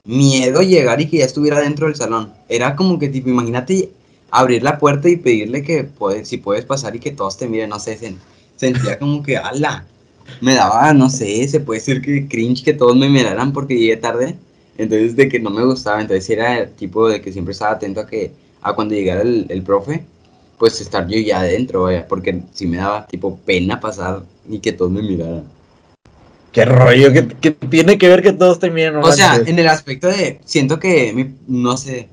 miedo 0.05 0.61
llegar 0.61 0.99
y 1.01 1.07
que 1.09 1.17
ya 1.19 1.25
estuviera 1.25 1.59
dentro 1.61 1.87
del 1.87 1.95
salón. 1.95 2.33
Era 2.49 2.75
como 2.75 2.99
que 2.99 3.09
tipo, 3.09 3.29
imagínate 3.29 3.91
abrir 4.31 4.63
la 4.63 4.77
puerta 4.79 5.09
y 5.09 5.17
pedirle 5.17 5.63
que 5.63 5.83
puedes, 5.83 6.27
si 6.27 6.37
puedes 6.37 6.65
pasar 6.65 6.95
y 6.95 6.99
que 6.99 7.11
todos 7.11 7.37
te 7.37 7.47
miren, 7.47 7.69
no 7.69 7.79
sé, 7.79 7.97
sen- 7.99 8.19
sentía 8.55 8.99
como 8.99 9.23
que, 9.23 9.37
ala, 9.37 9.85
me 10.41 10.55
daba, 10.55 10.93
no 10.93 11.09
sé, 11.09 11.47
se 11.47 11.59
puede 11.59 11.79
decir 11.79 12.01
que 12.01 12.27
cringe 12.27 12.63
que 12.63 12.73
todos 12.73 12.95
me 12.95 13.09
miraran 13.09 13.53
porque 13.53 13.77
llegué 13.77 13.97
tarde. 13.97 14.35
Entonces, 14.77 15.15
de 15.15 15.29
que 15.29 15.39
no 15.39 15.51
me 15.51 15.63
gustaba. 15.65 16.01
Entonces, 16.01 16.29
era 16.29 16.59
el 16.59 16.71
tipo 16.73 17.07
de 17.07 17.21
que 17.21 17.31
siempre 17.31 17.51
estaba 17.53 17.73
atento 17.73 18.01
a 18.01 18.07
que, 18.07 18.31
a 18.61 18.73
cuando 18.73 18.95
llegara 18.95 19.21
el, 19.21 19.63
profe, 19.63 20.05
pues 20.57 20.81
estar 20.81 21.07
yo 21.07 21.17
ya 21.19 21.39
adentro, 21.41 21.83
vaya, 21.83 22.07
porque 22.07 22.41
si 22.53 22.65
me 22.67 22.77
daba 22.77 23.05
tipo 23.07 23.37
pena 23.45 23.79
pasar 23.79 24.23
y 24.49 24.59
que 24.59 24.71
todos 24.73 24.91
me 24.91 25.01
miraran. 25.01 25.43
Qué 26.53 26.65
rollo, 26.65 27.11
que, 27.11 27.27
que 27.27 27.51
tiene 27.51 27.97
que 27.97 28.07
ver 28.07 28.21
que 28.21 28.31
todos 28.31 28.59
te 28.59 28.69
miren. 28.69 28.93
no 28.93 29.01
O 29.01 29.11
sea, 29.11 29.41
en 29.43 29.57
el 29.57 29.67
aspecto 29.67 30.07
de, 30.07 30.39
siento 30.45 30.79
que, 30.79 31.11
mi- 31.13 31.35
no 31.47 31.75
sé, 31.77 32.09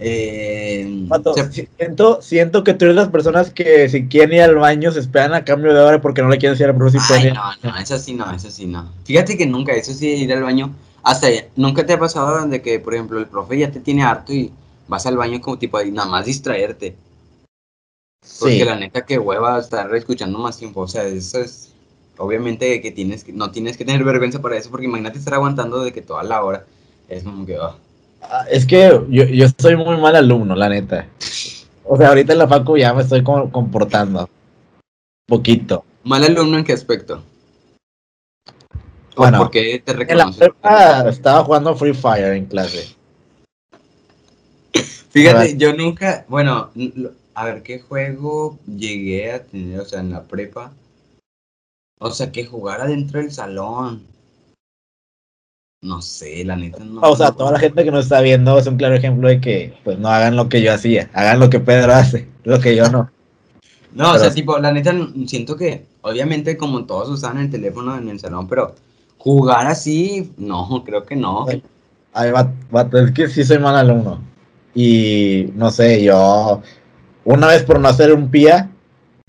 eh, 0.00 0.86
Vato, 1.08 1.34
se- 1.34 1.68
siento, 1.76 2.22
siento 2.22 2.64
que 2.64 2.72
tú 2.72 2.86
eres 2.86 2.96
las 2.96 3.08
personas 3.10 3.50
que 3.50 3.88
si 3.90 4.06
quieren 4.08 4.36
ir 4.36 4.42
al 4.42 4.56
baño 4.56 4.90
se 4.90 5.00
esperan 5.00 5.34
a 5.34 5.44
cambio 5.44 5.74
de 5.74 5.80
hora 5.80 6.00
porque 6.00 6.22
no 6.22 6.30
le 6.30 6.38
quieren 6.38 6.58
decir 6.58 6.74
pueden 6.74 7.00
Ay, 7.12 7.26
ir. 7.26 7.34
no, 7.34 7.42
no, 7.62 7.76
eso 7.78 7.98
sí 7.98 8.14
no, 8.14 8.32
eso 8.32 8.50
sí 8.50 8.66
no. 8.66 8.90
Fíjate 9.04 9.36
que 9.36 9.46
nunca, 9.46 9.72
eso 9.74 9.92
sí, 9.92 10.06
ir 10.08 10.32
al 10.32 10.42
baño, 10.42 10.74
hasta 11.02 11.28
nunca 11.56 11.84
te 11.84 11.92
ha 11.92 11.98
pasado 11.98 12.40
donde 12.40 12.62
que, 12.62 12.80
por 12.80 12.94
ejemplo, 12.94 13.18
el 13.18 13.26
profe 13.26 13.58
ya 13.58 13.70
te 13.70 13.80
tiene 13.80 14.02
harto 14.04 14.32
y 14.32 14.50
vas 14.88 15.04
al 15.06 15.18
baño 15.18 15.40
como 15.40 15.58
tipo 15.58 15.76
ahí, 15.76 15.90
nada 15.92 16.08
más 16.08 16.24
distraerte. 16.26 16.96
Porque 18.40 18.58
Sí, 18.58 18.64
la 18.64 18.76
neta 18.76 19.04
que 19.04 19.18
hueva 19.18 19.58
estar 19.58 19.94
escuchando 19.94 20.38
más 20.38 20.56
tiempo, 20.56 20.80
o 20.80 20.88
sea, 20.88 21.04
eso 21.04 21.40
es 21.40 21.71
obviamente 22.18 22.80
que 22.80 22.90
tienes 22.90 23.24
que 23.24 23.32
no 23.32 23.50
tienes 23.50 23.76
que 23.76 23.84
tener 23.84 24.04
vergüenza 24.04 24.40
para 24.40 24.56
eso, 24.56 24.70
porque 24.70 24.86
imagínate 24.86 25.18
estar 25.18 25.34
aguantando 25.34 25.82
de 25.82 25.92
que 25.92 26.02
toda 26.02 26.22
la 26.22 26.42
hora 26.44 26.66
es 27.08 27.24
como 27.24 27.46
que. 27.46 27.56
Ah, 28.22 28.46
es 28.50 28.66
que 28.66 29.00
yo, 29.08 29.24
yo 29.24 29.46
soy 29.58 29.76
muy 29.76 29.96
mal 29.96 30.16
alumno, 30.16 30.54
la 30.54 30.68
neta. 30.68 31.06
O 31.84 31.96
sea, 31.96 32.08
ahorita 32.08 32.32
en 32.32 32.38
la 32.38 32.48
facu 32.48 32.76
ya 32.76 32.94
me 32.94 33.02
estoy 33.02 33.22
comportando. 33.22 34.28
Poquito. 35.26 35.84
mal 36.04 36.24
alumno 36.24 36.58
en 36.58 36.64
qué 36.64 36.72
aspecto. 36.72 37.22
¿O 39.14 39.22
Bueno, 39.22 39.38
por 39.38 39.50
qué 39.50 39.82
te 39.84 39.92
En 39.92 40.18
la 40.18 40.30
prepa 40.30 41.08
estaba 41.08 41.44
jugando 41.44 41.76
Free 41.76 41.92
Fire 41.92 42.32
en 42.32 42.46
clase. 42.46 42.96
Fíjate, 45.10 45.58
yo 45.58 45.74
nunca, 45.74 46.24
bueno, 46.28 46.70
a 47.34 47.44
ver 47.44 47.62
qué 47.62 47.80
juego 47.80 48.58
llegué 48.66 49.32
a 49.32 49.44
tener, 49.44 49.80
o 49.80 49.84
sea, 49.84 50.00
en 50.00 50.10
la 50.10 50.22
prepa. 50.22 50.72
O 52.04 52.10
sea, 52.10 52.32
que 52.32 52.44
jugara 52.44 52.86
dentro 52.86 53.20
del 53.20 53.30
salón. 53.30 54.02
No 55.82 56.02
sé, 56.02 56.44
la 56.44 56.56
neta 56.56 56.84
no. 56.84 57.00
O 57.00 57.16
sea, 57.16 57.28
no- 57.28 57.36
toda 57.36 57.52
la 57.52 57.58
gente 57.58 57.84
que 57.84 57.90
nos 57.90 58.04
está 58.04 58.20
viendo 58.20 58.58
es 58.58 58.66
un 58.66 58.76
claro 58.76 58.94
ejemplo 58.94 59.28
de 59.28 59.40
que 59.40 59.74
pues 59.84 59.98
no 59.98 60.08
hagan 60.08 60.34
lo 60.36 60.48
que 60.48 60.62
yo 60.62 60.72
hacía, 60.72 61.10
hagan 61.12 61.38
lo 61.40 61.48
que 61.48 61.60
Pedro 61.60 61.92
hace, 61.94 62.28
lo 62.44 62.60
que 62.60 62.74
yo 62.74 62.88
no. 62.90 63.10
No, 63.92 64.12
o 64.12 64.18
sea, 64.18 64.32
tipo, 64.32 64.58
la 64.58 64.72
neta 64.72 64.94
siento 65.26 65.54
que, 65.56 65.86
obviamente, 66.00 66.56
como 66.56 66.86
todos 66.86 67.08
usaban 67.10 67.38
el 67.38 67.50
teléfono 67.50 67.96
en 67.96 68.08
el 68.08 68.18
salón, 68.18 68.48
pero 68.48 68.74
jugar 69.18 69.66
así, 69.66 70.32
no, 70.38 70.82
creo 70.84 71.04
que 71.04 71.14
no. 71.14 71.46
Ay. 71.48 71.62
Ay, 72.14 72.30
va- 72.30 72.52
vato, 72.70 72.98
es 72.98 73.12
que 73.12 73.28
sí 73.28 73.44
soy 73.44 73.58
mal 73.58 73.76
alumno. 73.76 74.20
Y 74.74 75.50
no 75.54 75.70
sé, 75.70 76.02
yo 76.02 76.62
una 77.24 77.46
vez 77.46 77.62
por 77.64 77.78
no 77.78 77.88
hacer 77.88 78.12
un 78.12 78.28
pía, 78.30 78.70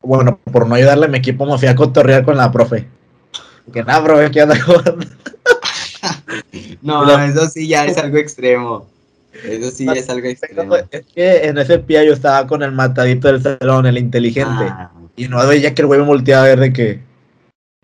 bueno, 0.03 0.39
por 0.51 0.67
no 0.67 0.75
ayudarle 0.75 1.05
a 1.05 1.09
mi 1.09 1.17
equipo, 1.17 1.45
me 1.45 1.57
fui 1.57 1.67
a 1.67 1.75
cotorrear 1.75 2.23
con 2.23 2.37
la 2.37 2.51
profe. 2.51 2.87
Que 3.71 3.83
nada, 3.83 4.03
profe, 4.03 4.29
¿qué 4.31 4.41
anda 4.41 4.59
jugando? 4.61 4.97
No, 6.81 7.05
Pero- 7.05 7.23
eso 7.23 7.47
sí 7.47 7.67
ya 7.67 7.85
es 7.85 7.97
algo 7.97 8.17
extremo. 8.17 8.85
Eso 9.43 9.71
sí 9.71 9.85
ya 9.85 9.93
es 9.93 10.09
algo 10.09 10.27
extremo. 10.27 10.75
Es 10.91 11.05
que 11.15 11.45
en 11.45 11.57
ese 11.57 11.79
pía 11.79 12.03
yo 12.03 12.11
estaba 12.13 12.45
con 12.45 12.61
el 12.61 12.71
matadito 12.73 13.29
del 13.31 13.41
salón, 13.41 13.85
el 13.85 13.97
inteligente. 13.97 14.65
Ah, 14.69 14.91
Y 15.15 15.27
no 15.29 15.45
veía 15.47 15.73
que 15.73 15.81
el 15.81 15.87
güey 15.87 15.99
me 16.01 16.05
volteaba 16.05 16.43
a 16.43 16.47
ver 16.47 16.59
de 16.59 16.73
que, 16.73 16.99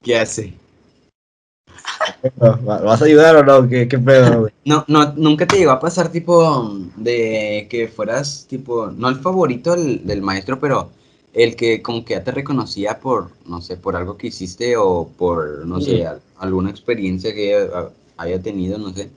¿Qué 0.04 0.18
hace? 0.20 0.54
¿va- 2.42 2.58
¿vas 2.82 3.02
a 3.02 3.06
ayudar 3.06 3.36
o 3.38 3.44
no? 3.44 3.68
¿Qué, 3.70 3.88
qué 3.88 3.98
pedo, 3.98 4.40
güey? 4.42 4.54
No, 4.66 4.84
no, 4.88 5.14
nunca 5.16 5.46
te 5.48 5.58
llegó 5.58 5.72
a 5.72 5.80
pasar 5.80 6.10
tipo 6.10 6.78
de 6.98 7.68
que 7.70 7.88
fueras 7.88 8.46
tipo, 8.50 8.88
no 8.88 9.08
el 9.10 9.16
favorito 9.16 9.76
del, 9.76 10.06
del 10.06 10.22
maestro, 10.22 10.60
pero 10.60 10.92
el 11.34 11.56
que 11.56 11.82
como 11.82 12.04
que 12.06 12.14
ya 12.16 12.24
te 12.24 12.32
reconocía 12.32 13.00
por, 13.00 13.30
no 13.46 13.62
sé, 13.62 13.78
por 13.78 13.96
algo 13.96 14.18
que 14.18 14.28
hiciste 14.28 14.76
o 14.78 15.08
por, 15.18 15.66
no 15.66 15.80
Sí. 15.80 15.92
sé, 15.92 16.08
al- 16.08 16.22
alguna 16.40 16.70
experiencia 16.70 17.34
que 17.34 17.56
haya, 17.56 17.90
haya 18.18 18.42
tenido, 18.42 18.78
no 18.78 18.94
sé. 18.94 19.10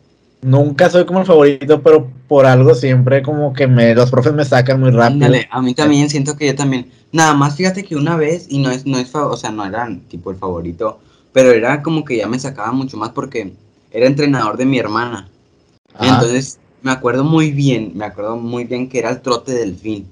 Nunca 0.43 0.91
soy 0.91 1.07
como 1.07 1.21
el 1.21 1.27
favorito, 1.27 1.81
pero 1.83 2.11
por 2.27 2.47
algo 2.47 2.75
siempre 2.75 3.23
como 3.23 3.53
que 3.53 3.69
me, 3.69 3.95
los 3.95 4.11
profes 4.11 4.33
me 4.33 4.45
sacan 4.45 4.81
muy 4.81 4.91
rápido. 4.91 5.27
Ándale, 5.27 5.49
a 5.51 5.63
mí 5.63 5.73
también 5.73 6.11
siento 6.11 6.37
que 6.37 6.47
yo 6.47 6.55
también. 6.57 6.91
Nada 7.13 7.35
más 7.35 7.57
fíjate 7.57 7.85
que 7.85 7.95
una 7.95 8.17
vez, 8.17 8.47
y 8.49 8.59
no 8.59 8.71
es, 8.71 8.85
no 8.85 8.99
es, 8.99 9.15
o 9.15 9.37
sea, 9.37 9.51
no 9.53 9.65
era 9.65 9.89
tipo 10.09 10.31
el 10.33 10.37
favorito, 10.37 10.99
pero 11.33 11.53
era 11.53 11.83
como 11.83 12.05
que 12.05 12.17
ya 12.17 12.27
me 12.27 12.41
sacaba 12.41 12.73
mucho 12.73 12.97
más 12.97 13.11
porque 13.11 13.53
era 13.93 14.07
entrenador 14.07 14.57
de 14.57 14.67
mi 14.67 14.79
hermana. 14.79 15.29
Ajá. 15.95 16.15
Entonces, 16.15 16.59
me 16.83 16.91
acuerdo 16.91 17.23
muy 17.25 17.53
bien, 17.53 17.93
me 17.95 18.05
acuerdo 18.05 18.37
muy 18.37 18.65
bien 18.65 18.89
que 18.89 18.99
era 18.99 19.11
el 19.11 19.21
trote 19.23 19.53
del 19.53 19.77
fin. 19.77 20.07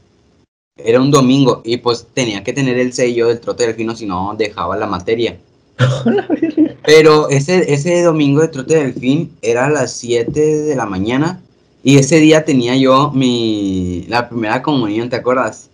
Era 0.85 1.01
un 1.01 1.11
domingo 1.11 1.63
y 1.65 1.79
pues 1.79 2.07
tenía 2.15 2.43
que 2.45 2.53
tener 2.53 2.79
el 2.79 2.93
sello 2.93 3.29
del 3.29 3.41
trote 3.41 3.67
del 3.67 3.75
fin 3.75 3.89
o 3.91 3.97
si 3.97 4.07
no 4.07 4.35
dejaba 4.37 4.77
la 4.77 4.87
materia. 4.87 5.39
Pero 6.85 7.29
ese, 7.29 7.73
ese 7.73 8.03
domingo 8.03 8.41
de 8.43 8.49
trote 8.49 8.77
del 8.77 8.95
fin 8.95 9.31
era 9.43 9.67
a 9.67 9.71
las 9.71 9.93
7 9.93 10.41
de 10.41 10.77
la 10.77 10.87
mañana 10.87 11.41
y 11.83 11.97
ese 11.99 12.17
día 12.19 12.45
tenía 12.45 12.77
yo 12.77 13.11
mi 13.15 14.05
la 14.09 14.29
primera 14.29 14.63
comunión, 14.63 15.09
¿te 15.09 15.17
acuerdas? 15.17 15.71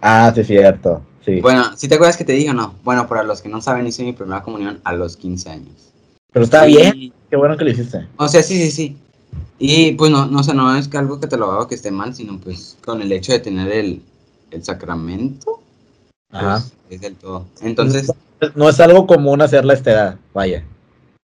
Ah, 0.00 0.32
sí, 0.34 0.44
cierto. 0.44 1.02
Sí. 1.24 1.40
Bueno, 1.40 1.64
¿sí 1.76 1.88
te 1.88 1.94
acuerdas 1.96 2.16
que 2.16 2.24
te 2.24 2.32
dije 2.32 2.50
o 2.50 2.54
no? 2.54 2.74
Bueno, 2.84 3.06
para 3.08 3.22
los 3.22 3.42
que 3.42 3.48
no 3.48 3.60
saben, 3.60 3.86
hice 3.86 4.02
mi 4.02 4.12
primera 4.12 4.42
comunión 4.42 4.80
a 4.84 4.92
los 4.94 5.16
15 5.16 5.50
años. 5.50 5.92
pero 6.32 6.44
está 6.44 6.68
Y- 6.68 6.76
bien. 6.76 7.12
Qué 7.30 7.36
bueno 7.36 7.56
que 7.58 7.64
lo 7.64 7.70
hiciste. 7.70 8.06
O 8.16 8.26
sea, 8.28 8.42
sí, 8.42 8.56
sí, 8.56 8.70
sí. 8.70 8.96
Y 9.58 9.92
pues 9.92 10.10
no, 10.10 10.24
no, 10.26 10.40
o 10.40 10.42
sea, 10.42 10.54
no 10.54 10.74
es 10.76 10.88
que 10.88 10.96
algo 10.96 11.20
que 11.20 11.26
te 11.26 11.36
lo 11.36 11.50
haga 11.52 11.68
que 11.68 11.74
esté 11.74 11.90
mal, 11.90 12.14
sino 12.14 12.38
pues 12.38 12.76
con 12.84 13.02
el 13.02 13.12
hecho 13.12 13.32
de 13.32 13.40
tener 13.40 13.70
el, 13.70 14.00
el 14.50 14.64
sacramento, 14.64 15.60
pues, 16.30 16.42
Ajá. 16.42 16.64
es 16.90 17.00
del 17.00 17.14
todo. 17.16 17.46
Entonces, 17.62 18.12
No 18.54 18.68
es 18.68 18.78
algo 18.80 19.06
común 19.06 19.40
hacerla 19.42 19.72
a 19.72 19.76
esta 19.76 19.90
edad, 19.92 20.16
vaya. 20.34 20.64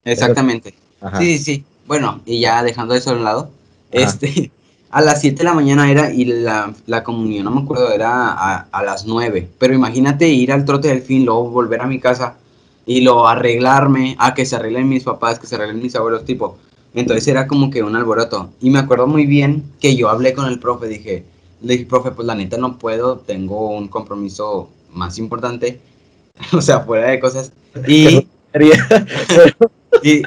exactamente. 0.04 0.74
Ajá. 1.02 1.20
Sí, 1.20 1.38
sí, 1.38 1.44
sí. 1.44 1.64
Bueno, 1.88 2.22
y 2.26 2.42
ya 2.42 2.62
dejando 2.64 2.94
eso 2.94 3.12
a 3.12 3.14
un 3.14 3.24
lado, 3.24 3.50
Ajá. 3.94 4.04
este, 4.04 4.52
a 4.92 5.02
las 5.02 5.22
7 5.22 5.38
de 5.38 5.44
la 5.44 5.54
mañana 5.54 5.90
era 5.90 6.12
y 6.14 6.26
la, 6.26 6.74
la 6.88 7.04
comunión, 7.04 7.46
no 7.46 7.52
me 7.52 7.62
acuerdo, 7.62 7.92
era 7.92 8.30
a, 8.32 8.68
a 8.72 8.84
las 8.84 9.06
9. 9.06 9.48
Pero 9.58 9.74
imagínate 9.74 10.28
ir 10.28 10.52
al 10.52 10.66
trote 10.66 10.90
del 10.90 11.02
fin, 11.02 11.26
luego 11.26 11.50
volver 11.50 11.82
a 11.82 11.88
mi 11.88 12.00
casa 12.00 12.36
y 12.86 13.02
luego 13.02 13.28
arreglarme, 13.28 14.16
a 14.20 14.34
que 14.34 14.46
se 14.46 14.56
arreglen 14.56 14.90
mis 14.90 15.04
papás, 15.04 15.40
que 15.40 15.48
se 15.48 15.56
arreglen 15.56 15.82
mis 15.82 15.96
abuelos, 15.96 16.26
tipo. 16.26 16.58
Entonces 16.96 17.28
era 17.28 17.48
como 17.48 17.70
que 17.70 17.84
un 17.84 17.96
alboroto. 17.96 18.50
Y 18.62 18.72
me 18.72 18.80
acuerdo 18.80 19.06
muy 19.08 19.26
bien 19.28 19.64
que 19.80 19.96
yo 19.96 20.10
hablé 20.10 20.34
con 20.34 20.46
el 20.48 20.60
profe, 20.60 20.88
dije, 20.88 21.24
le 21.62 21.74
dije, 21.74 21.86
profe, 21.86 22.12
pues 22.12 22.26
la 22.28 22.36
neta 22.36 22.58
no 22.58 22.78
puedo, 22.78 23.20
tengo 23.20 23.70
un 23.72 23.88
compromiso 23.88 24.70
más 24.92 25.18
importante, 25.18 25.82
o 26.54 26.62
sea, 26.62 26.82
fuera 26.82 27.10
de 27.10 27.20
cosas. 27.20 27.52
Y 27.88 28.28
y 30.02 30.22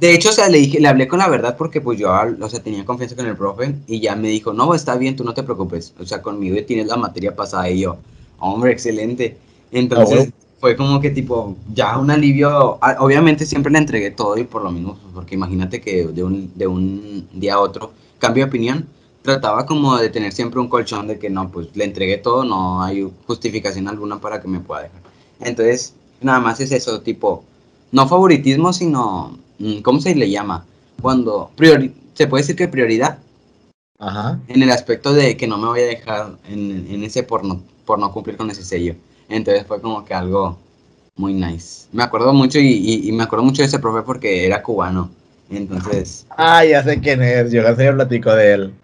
de 0.00 0.14
hecho, 0.14 0.30
o 0.30 0.32
sea, 0.32 0.48
le 0.48 0.58
dije, 0.58 0.80
le 0.80 0.88
hablé 0.88 1.08
con 1.08 1.18
la 1.18 1.28
verdad 1.28 1.56
porque 1.56 1.80
pues 1.80 1.98
yo, 1.98 2.10
o 2.40 2.48
sea, 2.48 2.62
tenía 2.62 2.84
confianza 2.84 3.16
con 3.16 3.26
el 3.26 3.36
profe 3.36 3.76
y 3.86 4.00
ya 4.00 4.16
me 4.16 4.28
dijo, 4.28 4.52
no, 4.52 4.74
está 4.74 4.96
bien, 4.96 5.16
tú 5.16 5.24
no 5.24 5.34
te 5.34 5.42
preocupes, 5.42 5.94
o 5.98 6.04
sea, 6.04 6.22
conmigo 6.22 6.56
tienes 6.66 6.86
la 6.88 6.96
materia 6.96 7.34
pasada 7.36 7.70
y 7.70 7.80
yo, 7.80 7.98
hombre, 8.38 8.72
excelente. 8.72 9.38
Entonces, 9.70 10.28
Ah, 10.28 10.30
bueno. 10.30 10.32
fue 10.60 10.76
como 10.76 11.00
que 11.00 11.10
tipo, 11.10 11.56
ya 11.72 11.98
un 11.98 12.10
alivio, 12.10 12.78
Ah, 12.82 12.96
obviamente 13.00 13.46
siempre 13.46 13.72
le 13.72 13.78
entregué 13.78 14.10
todo 14.10 14.36
y 14.38 14.44
por 14.44 14.62
lo 14.62 14.70
mismo, 14.72 14.98
pues, 15.00 15.14
porque 15.14 15.34
imagínate 15.34 15.80
que 15.80 16.06
de 16.06 16.24
un, 16.24 16.52
de 16.56 16.66
un 16.66 17.28
día 17.32 17.54
a 17.54 17.60
otro 17.60 17.92
cambio 18.18 18.44
de 18.44 18.48
opinión, 18.48 18.88
trataba 19.26 19.66
como 19.66 19.98
de 19.98 20.08
tener 20.10 20.32
siempre 20.32 20.60
un 20.60 20.68
colchón 20.70 21.08
de 21.08 21.18
que 21.18 21.28
no, 21.30 21.50
pues 21.50 21.68
le 21.76 21.84
entregué 21.84 22.18
todo, 22.18 22.44
no 22.44 22.82
hay 22.82 23.06
justificación 23.26 23.88
alguna 23.88 24.18
para 24.20 24.40
que 24.40 24.48
me 24.48 24.60
pueda 24.60 24.84
dejar. 24.84 25.02
Entonces, 25.40 25.94
nada 26.22 26.40
más 26.40 26.60
es 26.60 26.72
eso, 26.72 27.02
tipo, 27.02 27.44
no 27.92 28.08
favoritismo, 28.08 28.72
sino, 28.72 29.38
mm, 29.58 29.80
¿cómo 29.82 30.00
se 30.00 30.14
le 30.14 30.30
llama? 30.30 30.64
Cuando, 31.02 31.50
priori 31.56 31.94
se 32.14 32.26
puede 32.26 32.42
decir 32.44 32.56
que 32.56 32.68
prioridad, 32.68 33.18
Ajá. 33.98 34.38
en 34.48 34.62
el 34.62 34.70
aspecto 34.70 35.12
de 35.14 35.36
que 35.36 35.46
no 35.46 35.58
me 35.58 35.66
voy 35.68 35.80
a 35.80 35.86
dejar 35.86 36.36
en, 36.48 36.86
en 36.90 37.04
ese 37.04 37.22
por 37.22 37.44
no, 37.44 37.62
por 37.84 37.98
no 37.98 38.12
cumplir 38.12 38.36
con 38.38 38.50
ese 38.50 38.64
sello. 38.64 38.94
Entonces 39.28 39.66
fue 39.66 39.80
como 39.80 40.04
que 40.04 40.14
algo 40.14 40.58
muy 41.16 41.34
nice. 41.34 41.86
Me 41.92 42.02
acuerdo 42.02 42.32
mucho 42.32 42.58
y, 42.58 42.68
y- 42.68 43.08
y 43.08 43.12
me 43.12 43.24
acuerdo 43.24 43.44
mucho 43.44 43.62
de 43.62 43.68
ese 43.68 43.78
profe 43.78 44.02
porque 44.02 44.46
era 44.46 44.62
cubano. 44.62 45.10
Entonces, 45.50 46.26
Ah, 46.30 46.64
ya 46.64 46.82
sé 46.82 47.00
quién 47.00 47.22
es. 47.22 47.52
Yo 47.52 47.62
casi 47.62 47.88
platico 47.92 48.32
de 48.34 48.52
él. 48.52 48.74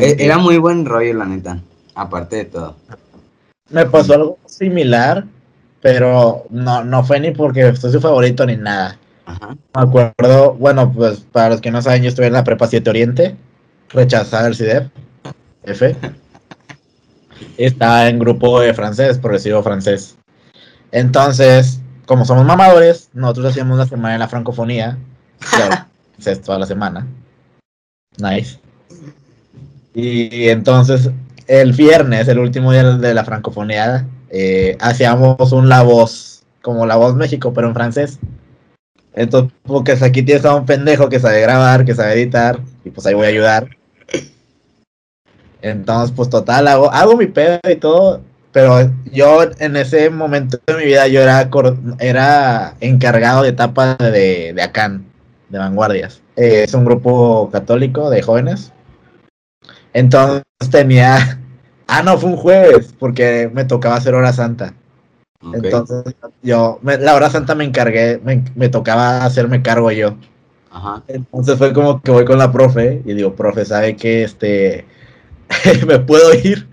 E- 0.00 0.16
era 0.18 0.38
muy 0.38 0.58
buen 0.58 0.84
rollo, 0.84 1.14
la 1.14 1.24
neta. 1.24 1.58
Aparte 1.94 2.36
de 2.36 2.44
todo. 2.46 2.76
Me 3.70 3.86
pasó 3.86 4.14
algo 4.14 4.38
similar, 4.46 5.24
pero 5.80 6.44
no, 6.50 6.84
no 6.84 7.04
fue 7.04 7.20
ni 7.20 7.30
porque 7.30 7.74
soy 7.76 7.92
su 7.92 8.00
favorito 8.00 8.46
ni 8.46 8.56
nada. 8.56 8.98
Ajá. 9.26 9.56
Me 9.74 9.82
acuerdo, 9.82 10.54
bueno, 10.54 10.92
pues 10.92 11.20
para 11.20 11.50
los 11.50 11.60
que 11.60 11.70
no 11.70 11.80
saben, 11.80 12.02
yo 12.02 12.08
estuve 12.08 12.26
en 12.26 12.32
la 12.32 12.44
prepa 12.44 12.66
7 12.66 12.90
Oriente, 12.90 13.36
rechazada 13.90 14.48
el 14.48 14.54
CIDEP, 14.56 14.90
F. 15.64 15.96
Estaba 17.56 18.08
en 18.08 18.18
grupo 18.18 18.60
de 18.60 18.74
francés, 18.74 19.18
progresivo 19.18 19.62
francés. 19.62 20.16
Entonces, 20.90 21.80
como 22.06 22.24
somos 22.24 22.44
mamadores, 22.44 23.10
nosotros 23.14 23.46
hacíamos 23.46 23.78
la 23.78 23.86
semana 23.86 24.14
en 24.14 24.20
la 24.20 24.28
francofonía. 24.28 24.98
Claro, 25.56 25.86
es 26.24 26.40
toda 26.40 26.56
la 26.60 26.66
semana. 26.66 27.04
Nice. 28.16 28.60
Y 29.94 30.48
entonces, 30.48 31.10
el 31.46 31.72
viernes, 31.72 32.28
el 32.28 32.38
último 32.38 32.72
día 32.72 32.84
de 32.96 33.14
la 33.14 33.24
francofonía, 33.24 34.06
eh, 34.30 34.76
hacíamos 34.80 35.52
un 35.52 35.68
La 35.68 35.82
Voz, 35.82 36.42
como 36.62 36.86
La 36.86 36.96
Voz 36.96 37.14
México, 37.14 37.52
pero 37.52 37.68
en 37.68 37.74
francés. 37.74 38.18
Entonces, 39.14 39.52
porque 39.64 39.92
aquí 39.92 40.22
tienes 40.22 40.44
a 40.44 40.54
un 40.54 40.64
pendejo 40.64 41.08
que 41.08 41.20
sabe 41.20 41.40
grabar, 41.42 41.84
que 41.84 41.94
sabe 41.94 42.14
editar, 42.14 42.58
y 42.84 42.90
pues 42.90 43.06
ahí 43.06 43.14
voy 43.14 43.26
a 43.26 43.30
ayudar. 43.30 43.68
Entonces, 45.60 46.14
pues 46.16 46.28
total, 46.28 46.66
hago, 46.66 46.90
hago 46.90 47.16
mi 47.16 47.26
pedo 47.26 47.60
y 47.70 47.76
todo, 47.76 48.20
pero 48.52 48.90
yo 49.12 49.42
en 49.58 49.76
ese 49.76 50.10
momento 50.10 50.58
de 50.66 50.76
mi 50.76 50.84
vida 50.84 51.06
yo 51.08 51.20
era, 51.20 51.48
era 52.00 52.74
encargado 52.80 53.42
de 53.42 53.50
etapa 53.50 53.94
de, 53.96 54.52
de 54.54 54.62
ACAN, 54.62 55.04
de 55.50 55.58
Vanguardias. 55.58 56.20
Eh, 56.36 56.64
es 56.64 56.74
un 56.74 56.84
grupo 56.84 57.48
católico 57.50 58.10
de 58.10 58.22
jóvenes. 58.22 58.72
Entonces 59.92 60.42
tenía. 60.70 61.38
Ah, 61.86 62.02
no, 62.02 62.16
fue 62.18 62.30
un 62.30 62.36
jueves, 62.36 62.94
porque 62.98 63.50
me 63.52 63.64
tocaba 63.64 63.96
hacer 63.96 64.14
hora 64.14 64.32
santa. 64.32 64.74
Entonces 65.52 66.14
yo, 66.42 66.78
me- 66.82 66.98
la 66.98 67.14
hora 67.14 67.28
santa 67.28 67.54
me 67.54 67.64
encargué, 67.64 68.20
me, 68.24 68.44
me 68.54 68.68
tocaba 68.68 69.24
hacerme 69.24 69.62
cargo 69.62 69.90
yo. 69.90 70.14
Ajá. 70.70 71.02
Entonces 71.08 71.58
fue 71.58 71.72
como 71.72 72.00
que 72.00 72.10
voy 72.10 72.24
con 72.24 72.38
la 72.38 72.52
profe 72.52 73.02
y 73.04 73.12
digo, 73.12 73.34
profe, 73.34 73.64
¿sabe 73.64 73.96
que 73.96 74.22
este 74.22 74.86
me 75.86 75.98
puedo 75.98 76.32
ir? 76.34 76.68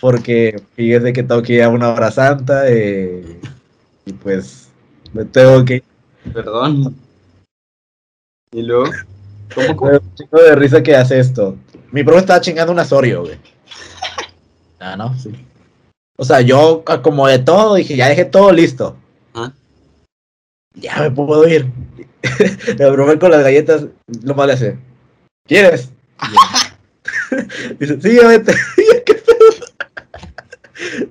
Porque 0.00 0.62
fíjese 0.74 1.12
que 1.12 1.22
tengo 1.22 1.42
que 1.42 1.54
ir 1.54 1.62
a 1.62 1.68
una 1.70 1.88
hora 1.92 2.10
santa 2.10 2.68
eh, 2.68 3.40
y 4.04 4.12
pues 4.12 4.68
me 5.12 5.24
tengo 5.24 5.64
que 5.64 5.76
ir. 5.76 5.84
Perdón. 6.32 6.94
¿Y 8.52 8.62
luego? 8.62 8.84
¿Cómo? 9.54 9.76
cómo? 9.76 9.92
Me 10.32 10.42
de 10.42 10.54
risa 10.56 10.82
que 10.82 10.94
hace 10.94 11.18
esto. 11.18 11.56
Mi 11.92 12.04
profe 12.04 12.20
estaba 12.20 12.40
chingando 12.40 12.72
un 12.72 12.78
Asorio, 12.78 13.22
güey. 13.22 13.38
Ah, 14.82 14.96
no, 14.96 15.14
sí. 15.18 15.30
O 16.16 16.24
sea, 16.24 16.40
yo 16.40 16.82
como 17.02 17.28
de 17.28 17.38
todo, 17.38 17.74
dije, 17.74 17.96
ya 17.96 18.08
dejé 18.08 18.24
todo 18.24 18.50
listo. 18.50 18.96
Ah. 19.34 19.52
Ya 20.74 20.96
me 21.00 21.10
puedo 21.10 21.46
ir. 21.46 21.70
El 22.66 22.92
profe 22.94 23.18
con 23.18 23.30
las 23.30 23.42
galletas, 23.42 23.86
lo 24.22 24.46
le 24.46 24.52
hace. 24.54 24.78
¿Quieres? 25.46 25.90
Dice, 27.78 28.00
sí, 28.00 28.18
vete. 28.26 28.54
¿qué 29.04 29.14
pedo? 29.14 29.48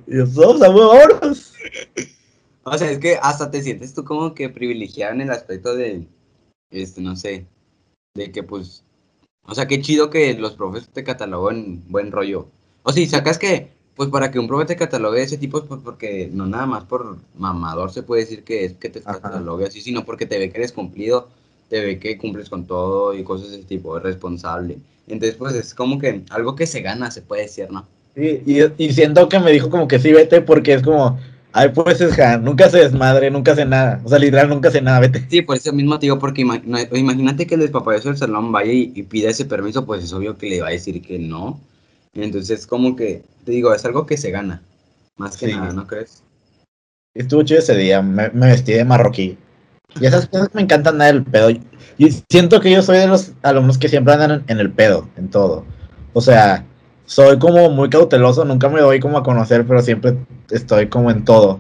Y 0.07 0.17
yo, 0.17 0.25
"Vamos, 0.33 0.61
a 0.63 0.69
huevo, 0.69 0.89
vámonos". 0.95 1.53
O 2.63 2.77
sea, 2.77 2.89
es 2.89 2.97
que 2.97 3.19
hasta 3.21 3.51
te 3.51 3.61
sientes 3.61 3.93
tú 3.93 4.03
como 4.03 4.33
que 4.33 4.49
privilegiado 4.49 5.13
en 5.13 5.21
el 5.21 5.31
aspecto 5.31 5.75
de, 5.75 6.07
este, 6.71 7.01
no 7.01 7.15
sé, 7.15 7.45
de 8.15 8.31
que 8.31 8.41
pues, 8.43 8.83
o 9.49 9.55
sea, 9.55 9.67
qué 9.67 9.81
chido 9.81 10.09
que 10.09 10.33
los 10.35 10.53
profes 10.53 10.88
te 10.89 11.03
cataloguen 11.03 11.83
buen 11.89 12.12
rollo. 12.12 12.47
O 12.83 12.91
si 12.91 13.05
sacas 13.07 13.38
que, 13.38 13.69
pues 13.95 14.09
para 14.09 14.31
que 14.31 14.39
un 14.39 14.47
profe 14.47 14.65
te 14.65 14.75
catalogue 14.75 15.19
de 15.19 15.25
ese 15.25 15.38
tipo, 15.38 15.63
pues 15.63 15.81
porque 15.83 16.29
no 16.31 16.45
nada 16.45 16.65
más 16.65 16.83
por 16.85 17.17
mamador 17.38 17.91
se 17.91 18.03
puede 18.03 18.21
decir 18.21 18.43
que 18.43 18.65
es 18.65 18.73
que 18.73 18.89
te 18.89 18.99
Ajá. 18.99 19.19
catalogue 19.19 19.65
así, 19.65 19.81
sino 19.81 20.05
porque 20.05 20.25
te 20.25 20.38
ve 20.38 20.49
que 20.49 20.57
eres 20.57 20.71
cumplido, 20.71 21.27
te 21.69 21.79
ve 21.81 21.99
que 21.99 22.17
cumples 22.17 22.49
con 22.49 22.65
todo 22.65 23.13
y 23.13 23.23
cosas 23.23 23.51
de 23.51 23.57
ese 23.57 23.65
tipo, 23.65 23.97
es 23.97 24.03
responsable. 24.03 24.77
Entonces, 25.07 25.35
pues 25.38 25.55
es 25.55 25.73
como 25.73 25.99
que 25.99 26.21
algo 26.29 26.55
que 26.55 26.67
se 26.67 26.81
gana, 26.81 27.12
se 27.12 27.21
puede 27.21 27.43
decir, 27.43 27.69
¿no? 27.71 27.85
Sí, 28.15 28.41
y, 28.45 28.83
y 28.83 28.93
siento 28.93 29.27
que 29.29 29.39
me 29.39 29.51
dijo 29.51 29.69
como 29.69 29.88
que 29.88 29.99
sí, 29.99 30.12
vete, 30.12 30.41
porque 30.41 30.73
es 30.73 30.83
como, 30.83 31.19
ay, 31.53 31.69
pues 31.69 32.01
es 32.01 32.17
Han, 32.19 32.43
nunca 32.43 32.69
se 32.69 32.79
desmadre, 32.79 33.31
nunca 33.31 33.51
hace 33.53 33.65
nada. 33.65 34.01
O 34.03 34.09
sea, 34.09 34.19
literal, 34.19 34.49
nunca 34.49 34.69
hace 34.69 34.81
nada, 34.81 34.99
vete. 34.99 35.25
Sí, 35.29 35.41
por 35.41 35.57
eso 35.57 35.73
mismo 35.73 35.97
te 35.99 36.05
digo, 36.05 36.19
porque 36.19 36.41
imagínate 36.41 37.47
que 37.47 37.55
el 37.55 37.62
despapallazo 37.62 38.09
del 38.09 38.17
salón 38.17 38.51
vaya 38.51 38.71
y, 38.71 38.91
y 38.95 39.03
pida 39.03 39.29
ese 39.29 39.45
permiso, 39.45 39.85
pues 39.85 40.03
es 40.03 40.13
obvio 40.13 40.38
que 40.38 40.49
le 40.49 40.62
va 40.62 40.67
a 40.67 40.71
decir 40.71 41.01
que 41.01 41.19
no. 41.19 41.59
Entonces, 42.13 42.65
como 42.67 42.95
que, 42.95 43.23
te 43.45 43.51
digo, 43.51 43.73
es 43.73 43.85
algo 43.85 44.05
que 44.05 44.17
se 44.17 44.31
gana, 44.31 44.62
más 45.17 45.38
que 45.38 45.47
Sí. 45.47 45.53
nada, 45.53 45.73
¿no 45.73 45.85
crees? 45.88 46.23
Estuvo 47.15 47.43
chido 47.43 47.59
ese 47.59 47.75
día, 47.75 48.01
me, 48.01 48.29
me 48.29 48.47
vestí 48.47 48.73
de 48.73 48.85
marroquí. 48.85 49.38
Y 49.99 50.05
esas 50.05 50.27
cosas 50.27 50.49
me 50.53 50.62
encantan 50.62 50.97
nada 50.97 51.12
del 51.12 51.23
pedo. 51.23 51.49
Y 51.97 52.12
siento 52.29 52.62
que 52.62 52.71
yo 52.71 52.81
soy 52.81 52.99
de 52.99 53.07
los 53.07 53.33
alumnos 53.41 53.77
que 53.77 53.89
siempre 53.89 54.13
andan 54.13 54.43
en 54.47 54.59
el 54.59 54.71
pedo, 54.71 55.09
en 55.17 55.29
todo. 55.29 55.65
O 56.13 56.21
sea, 56.21 56.65
soy 57.09 57.39
como 57.39 57.71
muy 57.71 57.89
cauteloso, 57.89 58.45
nunca 58.45 58.69
me 58.69 58.81
doy 58.81 58.99
como 58.99 59.17
a 59.17 59.23
conocer, 59.23 59.65
pero 59.65 59.81
siempre 59.81 60.15
estoy 60.51 60.87
como 60.89 61.09
en 61.09 61.25
todo. 61.25 61.59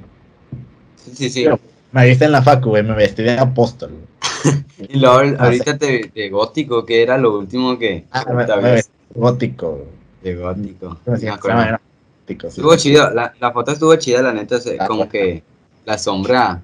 Sí, 0.95 1.11
sí, 1.15 1.29
sí. 1.31 1.43
Pero- 1.45 1.59
Me 1.91 2.05
viste 2.05 2.25
en 2.25 2.31
la 2.33 2.43
facu, 2.43 2.69
güey, 2.69 2.83
me 2.83 2.93
vestí 2.93 3.23
de 3.23 3.31
apóstol. 3.37 3.91
Y 4.77 4.97
luego, 4.99 5.35
ahorita 5.39 5.77
te, 5.77 6.09
de 6.15 6.29
gótico, 6.29 6.85
que 6.85 7.01
era 7.01 7.17
lo 7.17 7.37
último 7.37 7.77
que 7.77 8.05
Ah, 8.11 8.23
me, 8.29 8.45
me 8.61 8.71
vestí 8.73 8.91
gótico. 9.13 9.71
güey. 9.71 9.87
de 10.23 10.35
gótico. 10.41 10.97
Me 11.05 11.13
Me 11.13 11.17
siento- 11.19 11.35
acuerdo. 11.35 11.61
era 11.63 11.81
gótico, 12.21 12.47
sí. 12.51 12.61
Estuvo 12.61 12.75
chido, 12.77 13.09
la, 13.09 13.33
la 13.41 13.51
foto 13.51 13.71
estuvo 13.71 13.95
chida, 13.97 14.21
la 14.21 14.31
neta, 14.33 14.61
se- 14.61 14.77
Ah, 14.79 14.85
como 14.87 15.09
que 15.09 15.43
la 15.85 15.97
sombra 15.97 16.61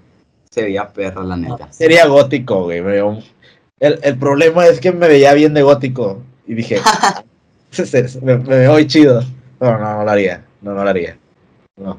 se 0.49 0.61
veía 0.61 0.87
perra, 0.87 1.23
la 1.23 1.35
neta. 1.37 1.73
Sería 1.73 2.05
gótico, 2.07 2.63
güey. 2.65 2.77
El, 3.79 3.99
el 4.03 4.17
problema 4.17 4.65
es 4.67 4.79
que 4.79 4.91
me 4.93 5.07
veía 5.07 5.33
bien 5.33 5.53
de 5.55 5.63
gótico. 5.63 6.21
Y 6.47 6.53
dije, 6.53 6.77
me, 8.21 8.37
me 8.37 8.57
veo 8.59 8.73
muy 8.73 8.87
chido. 8.87 9.21
No, 9.59 9.77
no, 9.77 9.97
no 9.97 10.03
lo 10.03 10.11
haría. 10.11 10.43
No, 10.61 10.73
no 10.73 10.83
lo 10.83 10.89
haría. 10.89 11.17
No. 11.77 11.97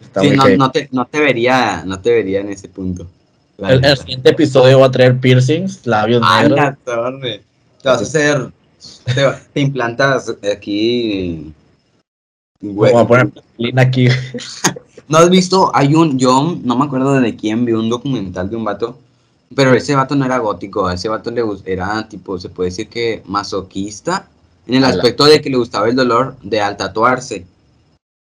Está 0.00 0.20
Sí, 0.20 0.28
muy 0.28 0.36
no, 0.36 0.56
no, 0.56 0.70
te, 0.70 0.88
no 0.92 1.06
te 1.06 1.20
vería, 1.20 1.82
no 1.84 2.00
te 2.00 2.10
vería 2.10 2.40
en 2.40 2.50
ese 2.50 2.68
punto. 2.68 3.06
el, 3.58 3.84
el 3.84 3.96
siguiente 3.96 4.30
episodio 4.30 4.80
va 4.80 4.86
a 4.86 4.90
traer 4.90 5.18
piercings, 5.18 5.86
labios 5.86 6.22
¡A 6.24 6.42
negros. 6.42 6.56
la 6.58 6.74
torre! 6.84 7.42
Te 7.82 7.88
vas 7.88 7.98
a 8.00 8.02
hacer. 8.02 8.52
Te, 9.06 9.22
te 9.52 9.60
implantas 9.60 10.34
aquí. 10.52 11.52
Voy 12.60 12.90
a 12.94 13.06
poner 13.06 13.30
lina 13.58 13.82
aquí. 13.82 14.08
¿No 15.08 15.18
has 15.18 15.28
visto? 15.30 15.70
Hay 15.74 15.94
un. 15.94 16.18
Yo 16.18 16.56
no 16.62 16.76
me 16.76 16.84
acuerdo 16.84 17.20
de 17.20 17.36
quién 17.36 17.64
vi 17.64 17.72
un 17.72 17.88
documental 17.90 18.48
de 18.48 18.56
un 18.56 18.64
vato. 18.64 18.98
Pero 19.54 19.72
ese 19.74 19.94
vato 19.94 20.14
no 20.16 20.24
era 20.24 20.38
gótico. 20.38 20.86
A 20.86 20.94
ese 20.94 21.08
vato 21.08 21.30
le 21.30 21.42
era 21.66 22.08
tipo, 22.08 22.38
se 22.38 22.48
puede 22.48 22.70
decir 22.70 22.88
que 22.88 23.22
masoquista. 23.26 24.28
En 24.66 24.74
el 24.76 24.84
aspecto 24.84 25.24
de 25.24 25.40
que 25.40 25.50
le 25.50 25.56
gustaba 25.56 25.88
el 25.88 25.96
dolor 25.96 26.36
de 26.42 26.60
al 26.60 26.76
tatuarse. 26.76 27.46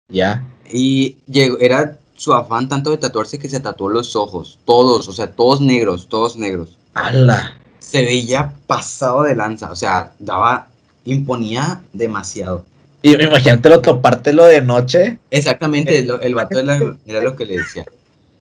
Ya. 0.09 0.43
Y 0.71 1.17
llegó, 1.27 1.57
era 1.59 1.97
su 2.15 2.33
afán 2.33 2.69
tanto 2.69 2.91
de 2.91 2.97
tatuarse 2.97 3.39
que 3.39 3.49
se 3.49 3.59
tatuó 3.59 3.89
los 3.89 4.15
ojos. 4.15 4.59
Todos, 4.65 5.07
o 5.07 5.13
sea, 5.13 5.31
todos 5.31 5.61
negros, 5.61 6.07
todos 6.07 6.35
negros. 6.37 6.77
¡Hala! 6.93 7.57
se 7.79 8.01
veía 8.01 8.53
pasado 8.65 9.23
de 9.23 9.35
lanza, 9.35 9.69
o 9.71 9.75
sea, 9.75 10.13
daba, 10.17 10.67
imponía 11.05 11.81
demasiado. 11.91 12.65
Y 13.01 13.21
imagínate 13.21 13.69
lo 13.69 13.81
topártelo 13.81 14.45
de 14.45 14.61
noche. 14.61 15.19
Exactamente, 15.29 16.01
lo- 16.03 16.19
el 16.21 16.33
vato 16.33 16.59
era, 16.59 16.79
era 17.05 17.21
lo 17.21 17.35
que 17.35 17.45
le 17.45 17.57
decía. 17.57 17.85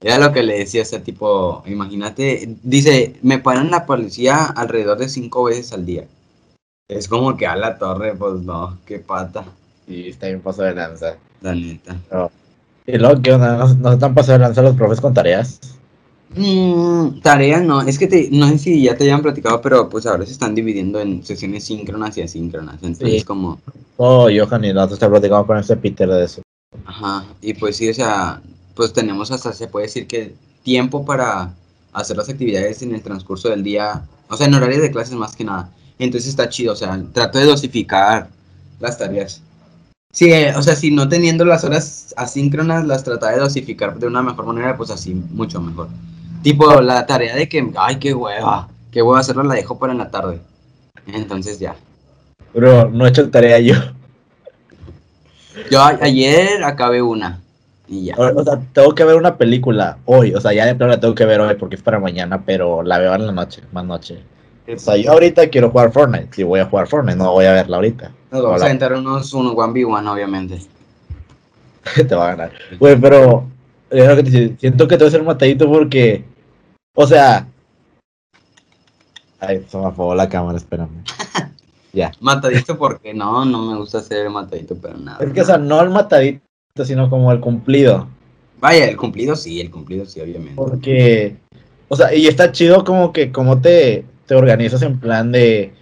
Era 0.01 0.17
lo 0.17 0.31
que 0.31 0.43
le 0.43 0.57
decía 0.59 0.81
ese 0.81 0.99
tipo, 0.99 1.61
imagínate, 1.67 2.55
dice, 2.63 3.15
me 3.21 3.37
paran 3.39 3.69
la 3.69 3.85
policía 3.85 4.45
alrededor 4.45 4.97
de 4.97 5.09
cinco 5.09 5.43
veces 5.43 5.71
al 5.73 5.85
día. 5.85 6.05
Es 6.97 7.07
como 7.07 7.35
que 7.37 7.45
a 7.47 7.55
la 7.55 7.77
torre, 7.77 8.15
pues 8.15 8.41
no, 8.41 8.77
qué 8.85 8.99
pata, 8.99 9.45
Y 9.87 10.09
está 10.09 10.27
bien 10.27 10.41
paso 10.41 10.63
de 10.63 10.73
lanza. 10.75 11.15
la 11.41 11.53
neta. 11.55 11.97
Y 12.85 12.97
luego, 12.97 13.21
¿qué 13.21 13.33
onda? 13.33 13.57
¿No, 13.57 13.73
no 13.75 13.91
están 13.93 14.13
pasando 14.13 14.33
de 14.33 14.39
lanza 14.39 14.61
los 14.61 14.75
profes 14.75 15.01
con 15.01 15.13
tareas? 15.13 15.59
Mm, 16.35 17.19
tarea 17.21 17.59
no, 17.59 17.81
es 17.83 17.99
que 17.99 18.07
te, 18.07 18.27
no 18.31 18.47
sé 18.49 18.57
si 18.57 18.81
ya 18.83 18.97
te 18.97 19.03
hayan 19.03 19.21
platicado, 19.21 19.61
pero 19.61 19.87
pues 19.87 20.05
ahora 20.07 20.25
se 20.25 20.31
están 20.31 20.55
dividiendo 20.55 20.99
en 20.99 21.23
sesiones 21.23 21.63
síncronas 21.65 22.17
y 22.17 22.21
asíncronas, 22.23 22.75
entonces 22.81 23.19
Sí. 23.19 23.23
como... 23.23 23.59
Oh, 23.97 24.27
Johan 24.35 24.65
y 24.65 24.73
nosotros 24.73 24.97
te 24.99 25.07
platicamos 25.09 25.45
con 25.45 25.57
este 25.59 25.77
Peter 25.77 26.09
de 26.09 26.23
eso. 26.25 26.41
Ajá, 26.85 27.23
y 27.41 27.53
pues 27.53 27.77
sí, 27.77 27.87
o 27.87 27.93
sea, 27.93 28.41
pues 28.73 28.91
tenemos 28.93 29.29
hasta, 29.31 29.53
se 29.53 29.67
puede 29.67 29.85
decir 29.85 30.07
que 30.07 30.33
tiempo 30.63 31.05
para 31.05 31.53
hacer 31.93 32.17
las 32.17 32.29
actividades 32.29 32.81
en 32.81 32.95
el 32.95 33.03
transcurso 33.03 33.49
del 33.49 33.61
día, 33.61 34.03
o 34.27 34.35
sea, 34.35 34.47
en 34.47 34.55
horarios 34.55 34.81
de 34.81 34.89
clases 34.91 35.13
más 35.13 35.35
que 35.35 35.43
nada. 35.43 35.69
Entonces 35.99 36.29
está 36.29 36.49
chido, 36.49 36.73
o 36.73 36.75
sea, 36.75 36.99
trato 37.13 37.39
de 37.39 37.45
dosificar 37.45 38.27
las 38.79 38.97
tareas. 38.97 39.41
Sí, 40.11 40.31
eh, 40.31 40.53
o 40.55 40.61
sea, 40.61 40.75
si 40.75 40.91
no 40.91 41.09
teniendo 41.09 41.43
las 41.45 41.63
horas 41.63 42.13
asíncronas, 42.17 42.85
las 42.85 43.03
trata 43.03 43.31
de 43.31 43.39
dosificar 43.39 43.97
de 43.97 44.05
una 44.07 44.21
mejor 44.21 44.45
manera, 44.45 44.77
pues 44.77 44.91
así, 44.91 45.13
mucho 45.13 45.59
mejor. 45.61 45.87
Tipo, 46.43 46.81
la 46.81 47.05
tarea 47.05 47.35
de 47.35 47.49
que, 47.49 47.71
ay, 47.77 47.97
qué 47.97 48.13
hueva, 48.13 48.67
qué 48.91 49.01
hueva 49.01 49.19
hacerlo, 49.21 49.43
la 49.43 49.55
dejo 49.55 49.79
para 49.79 49.93
en 49.93 49.99
la 49.99 50.11
tarde. 50.11 50.39
Entonces 51.07 51.57
ya. 51.59 51.75
Bro, 52.53 52.89
no 52.91 53.05
he 53.05 53.09
hecho 53.09 53.29
tarea 53.31 53.59
yo. 53.59 53.73
Yo 55.69 55.81
a- 55.81 55.97
ayer 56.01 56.63
acabé 56.63 57.01
una 57.01 57.39
y 57.87 58.05
ya. 58.05 58.15
O, 58.17 58.39
o 58.41 58.43
sea, 58.43 58.59
tengo 58.73 58.93
que 58.95 59.03
ver 59.03 59.15
una 59.15 59.37
película 59.37 59.97
hoy. 60.05 60.33
O 60.33 60.41
sea, 60.41 60.53
ya 60.53 60.65
de 60.65 60.75
plano 60.75 60.93
la 60.93 60.99
tengo 60.99 61.15
que 61.15 61.25
ver 61.25 61.39
hoy 61.41 61.55
porque 61.55 61.75
es 61.75 61.81
para 61.81 61.99
mañana, 61.99 62.43
pero 62.45 62.83
la 62.83 62.97
veo 62.99 63.13
en 63.15 63.25
la 63.27 63.31
noche, 63.31 63.61
más 63.71 63.85
noche. 63.85 64.19
O 64.67 64.79
sea, 64.79 64.95
yo 64.95 65.11
ahorita 65.11 65.49
quiero 65.49 65.69
jugar 65.69 65.91
Fortnite. 65.91 66.29
Si 66.31 66.43
voy 66.43 66.59
a 66.59 66.65
jugar 66.65 66.87
Fortnite, 66.87 67.17
no 67.17 67.33
voy 67.33 67.45
a 67.45 67.53
verla 67.53 67.77
ahorita. 67.77 68.11
Nos 68.31 68.41
vamos 68.41 68.57
Hola. 68.57 68.65
a 68.65 68.67
aventar 68.67 68.93
unos, 68.93 69.33
unos 69.33 69.53
1v1, 69.53 70.11
obviamente. 70.11 70.59
te 72.07 72.15
va 72.15 72.27
a 72.27 72.35
ganar. 72.35 72.51
Güey, 72.79 72.99
pero 72.99 73.47
que 73.89 74.23
te 74.23 74.57
siento 74.57 74.87
que 74.87 74.97
te 74.97 75.03
voy 75.03 75.07
a 75.07 75.09
hacer 75.09 75.23
matadito 75.23 75.69
porque, 75.69 76.23
o 76.95 77.05
sea, 77.05 77.47
ay, 79.39 79.65
se 79.67 79.77
me 79.77 79.85
apagó 79.85 80.15
la 80.15 80.29
cámara, 80.29 80.57
espérame. 80.57 81.03
Ya. 81.95 82.11
Matadito 82.19 82.75
porque 82.75 83.13
no, 83.13 83.45
no 83.45 83.69
me 83.69 83.77
gusta 83.77 83.99
hacer 83.99 84.27
matadito, 84.27 84.75
pero 84.75 84.97
nada. 84.97 85.23
Es 85.23 85.31
que, 85.31 85.41
o 85.41 85.45
sea, 85.45 85.59
no 85.59 85.79
el 85.79 85.91
matadito, 85.91 86.41
sino 86.83 87.07
como 87.07 87.31
el 87.31 87.39
cumplido. 87.39 88.07
Vaya, 88.59 88.89
el 88.89 88.97
cumplido 88.97 89.35
sí, 89.35 89.61
el 89.61 89.69
cumplido 89.69 90.03
sí, 90.07 90.19
obviamente. 90.19 90.55
Porque, 90.55 91.35
o 91.89 91.95
sea, 91.95 92.11
y 92.15 92.25
está 92.25 92.51
chido 92.51 92.83
como 92.83 93.13
que 93.13 93.31
como 93.31 93.61
te, 93.61 94.05
te 94.33 94.37
organizas 94.37 94.81
en 94.81 94.99
plan 94.99 95.31
de, 95.31 95.73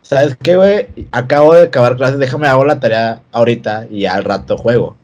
¿sabes 0.00 0.34
qué, 0.42 0.56
güey? 0.56 0.86
Acabo 1.12 1.52
de 1.52 1.64
acabar 1.64 1.96
clases, 1.96 2.18
déjame 2.18 2.46
hago 2.46 2.64
la 2.64 2.80
tarea 2.80 3.20
ahorita 3.32 3.86
y 3.90 4.06
al 4.06 4.24
rato 4.24 4.56
juego. 4.56 4.96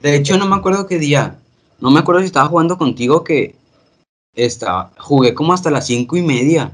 De 0.00 0.16
hecho, 0.16 0.38
no 0.38 0.46
me 0.46 0.56
acuerdo 0.56 0.86
qué 0.86 0.98
día. 0.98 1.36
No 1.80 1.90
me 1.90 2.00
acuerdo 2.00 2.22
si 2.22 2.26
estaba 2.26 2.48
jugando 2.48 2.78
contigo 2.78 3.24
que 3.24 3.54
estaba, 4.34 4.90
jugué 4.96 5.34
como 5.34 5.52
hasta 5.52 5.70
las 5.70 5.86
cinco 5.86 6.16
y 6.16 6.22
media. 6.22 6.72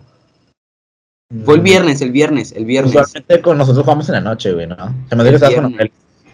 Fue 1.44 1.56
el 1.56 1.62
viernes, 1.62 2.00
el 2.00 2.12
viernes, 2.12 2.52
el 2.52 2.64
viernes. 2.64 2.94
Usualmente 2.94 3.42
con 3.42 3.58
nosotros 3.58 3.84
jugamos 3.84 4.08
en 4.08 4.14
la 4.14 4.20
noche, 4.20 4.52
güey, 4.52 4.68
¿no? 4.68 4.76
Se 5.08 5.16
me 5.16 5.22
hace 5.22 5.30
que 5.30 5.34
estabas 5.34 5.54
con. 5.56 5.64
Aurelio. 5.64 5.92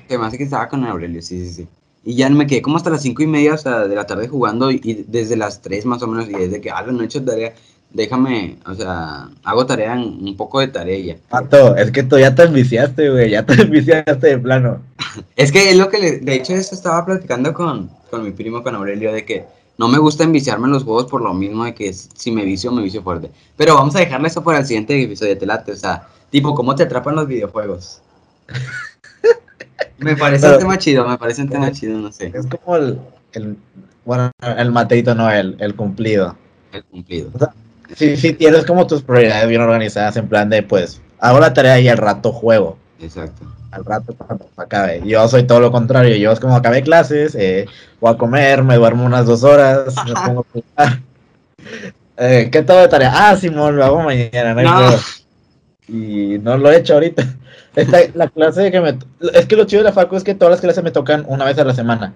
Se 0.08 0.18
me 0.18 0.26
hace 0.26 0.38
que 0.38 0.44
estaba 0.44 0.68
con 0.68 0.84
Aurelio, 0.84 1.22
sí, 1.22 1.46
sí, 1.46 1.54
sí. 1.54 1.68
Y 2.04 2.16
ya 2.16 2.28
me 2.28 2.46
quedé 2.46 2.61
como 2.61 2.76
hasta 2.76 2.90
las 2.90 3.00
cinco 3.00 3.22
y 3.22 3.26
media 3.26 3.54
o 3.54 3.58
sea, 3.58 3.87
de 3.87 3.94
la 3.94 4.06
tarde 4.06 4.28
jugando 4.28 4.70
y, 4.70 4.80
y 4.82 5.04
desde 5.08 5.37
las 5.37 5.62
3 5.62 5.87
más 5.87 6.02
o 6.02 6.06
menos, 6.06 6.28
y 6.28 6.32
desde 6.32 6.61
que, 6.61 6.70
ah, 6.70 6.82
no 6.82 7.02
he 7.02 7.06
hecho 7.06 7.24
tarea, 7.24 7.54
déjame, 7.90 8.59
o 8.66 8.74
sea, 8.74 9.29
hago 9.44 9.66
tarea, 9.66 9.94
en- 9.94 10.18
un 10.27 10.37
poco 10.37 10.61
de 10.61 10.68
tarea 10.68 10.98
ya. 10.98 11.16
Pato, 11.29 11.77
es 11.77 11.90
que 11.90 12.03
tú 12.03 12.18
ya 12.18 12.35
te 12.35 12.42
enviciaste, 12.44 13.11
güey, 13.11 13.31
ya 13.31 13.44
te 13.44 13.55
enviciaste 13.62 14.27
de 14.27 14.38
plano. 14.38 14.81
Es 15.37 15.51
que 15.53 15.70
es 15.70 15.77
lo 15.77 15.88
que, 15.88 15.98
le- 15.98 16.18
de 16.20 16.35
hecho, 16.35 16.55
eso 16.55 16.74
estaba 16.74 17.05
platicando 17.07 17.53
con, 17.55 17.90
con 18.11 18.22
mi 18.24 18.31
primo, 18.31 18.62
con 18.62 18.74
Aurelio, 18.74 19.12
de 19.12 19.24
que 19.24 19.44
no 19.79 19.88
me 19.88 19.98
gusta 19.98 20.24
enviciarme 20.24 20.66
en 20.66 20.72
los 20.72 20.85
juegos 20.85 21.07
por 21.07 21.22
lo 21.22 21.33
mismo 21.35 21.64
de 21.64 21.74
que 21.74 21.92
si 21.92 22.31
me 22.31 22.44
vicio, 22.44 22.70
me 22.72 22.83
vicio 22.83 23.03
fuerte. 23.03 23.31
Pero 23.57 23.74
vamos 23.74 23.94
a 23.96 24.01
dejarle 24.01 24.29
eso 24.29 24.42
para 24.44 24.59
el 24.59 24.66
siguiente 24.66 25.01
episodio, 25.03 25.37
te 25.38 25.46
late, 25.46 25.72
o 25.72 25.77
sea, 25.77 26.07
tipo, 26.31 26.55
¿cómo 26.55 26.74
te 26.74 26.83
atrapan 26.83 27.14
los 27.16 27.27
videojuegos? 27.29 28.01
me 29.98 30.16
parece 30.16 30.46
un 30.46 30.53
Pero- 30.53 30.59
tema 30.61 30.79
chido, 30.79 31.09
me 31.09 31.18
parece 31.18 31.42
un 31.42 31.48
tema 31.48 31.70
chido, 31.72 31.98
no 31.98 32.12
sé, 32.12 32.33
Es 32.35 32.46
como 32.46 32.77
el, 32.77 32.98
el 33.33 33.57
bueno, 34.05 34.31
el 34.57 34.72
Mateito 34.72 35.14
no, 35.14 35.31
el, 35.31 35.57
el 35.59 35.74
cumplido. 35.74 36.37
el 36.72 36.83
cumplido. 36.85 37.31
Sí, 37.94 38.33
tienes 38.35 38.64
como 38.64 38.87
tus 38.87 39.03
prioridades 39.03 39.48
bien 39.48 39.61
organizadas 39.61 40.16
en 40.16 40.29
plan 40.29 40.48
de, 40.51 40.62
pues, 40.62 41.01
hago 41.18 41.40
la 41.40 41.53
tarea 41.53 41.81
y 41.81 41.88
al 41.88 41.98
rato 41.98 42.33
juego. 42.33 42.79
Exacto. 43.01 43.46
Al 43.70 43.85
rato 43.85 44.14
cuando 44.16 44.48
acabe. 44.57 45.03
Yo 45.05 45.27
soy 45.29 45.44
todo 45.44 45.61
lo 45.61 45.70
contrario. 45.70 46.16
Yo 46.16 46.33
es 46.33 46.40
como 46.40 46.57
acabé 46.57 46.83
clases, 46.83 47.35
eh, 47.35 47.66
voy 48.01 48.12
a 48.14 48.18
comer, 48.18 48.62
me 48.62 48.77
duermo 48.77 49.05
unas 49.05 49.27
dos 49.27 49.44
horas, 49.44 49.94
me 50.07 50.14
pongo 50.27 50.46
a. 50.77 50.98
Eh, 52.16 52.48
¿Qué 52.51 52.62
todo 52.62 52.81
de 52.81 52.88
tarea? 52.88 53.12
Ah, 53.14 53.37
Simón, 53.37 53.77
lo 53.77 53.85
hago 53.85 54.03
mañana, 54.03 54.55
no. 54.55 54.90
Y 55.87 56.38
no 56.40 56.57
lo 56.57 56.70
he 56.70 56.79
hecho 56.79 56.94
ahorita. 56.94 57.24
Esta, 57.77 57.98
la 58.14 58.27
clase 58.29 58.72
que 58.72 58.81
me... 58.81 58.98
Es 59.35 59.46
que 59.46 59.55
lo 59.55 59.64
chido 59.64 59.83
de 59.83 59.90
la 59.90 59.92
facu 59.92 60.16
es 60.16 60.24
que 60.24 60.35
todas 60.35 60.51
las 60.51 60.61
clases 60.61 60.83
me 60.83 60.90
tocan 60.90 61.24
una 61.29 61.44
vez 61.44 61.59
a 61.59 61.64
la 61.64 61.74
semana. 61.74 62.12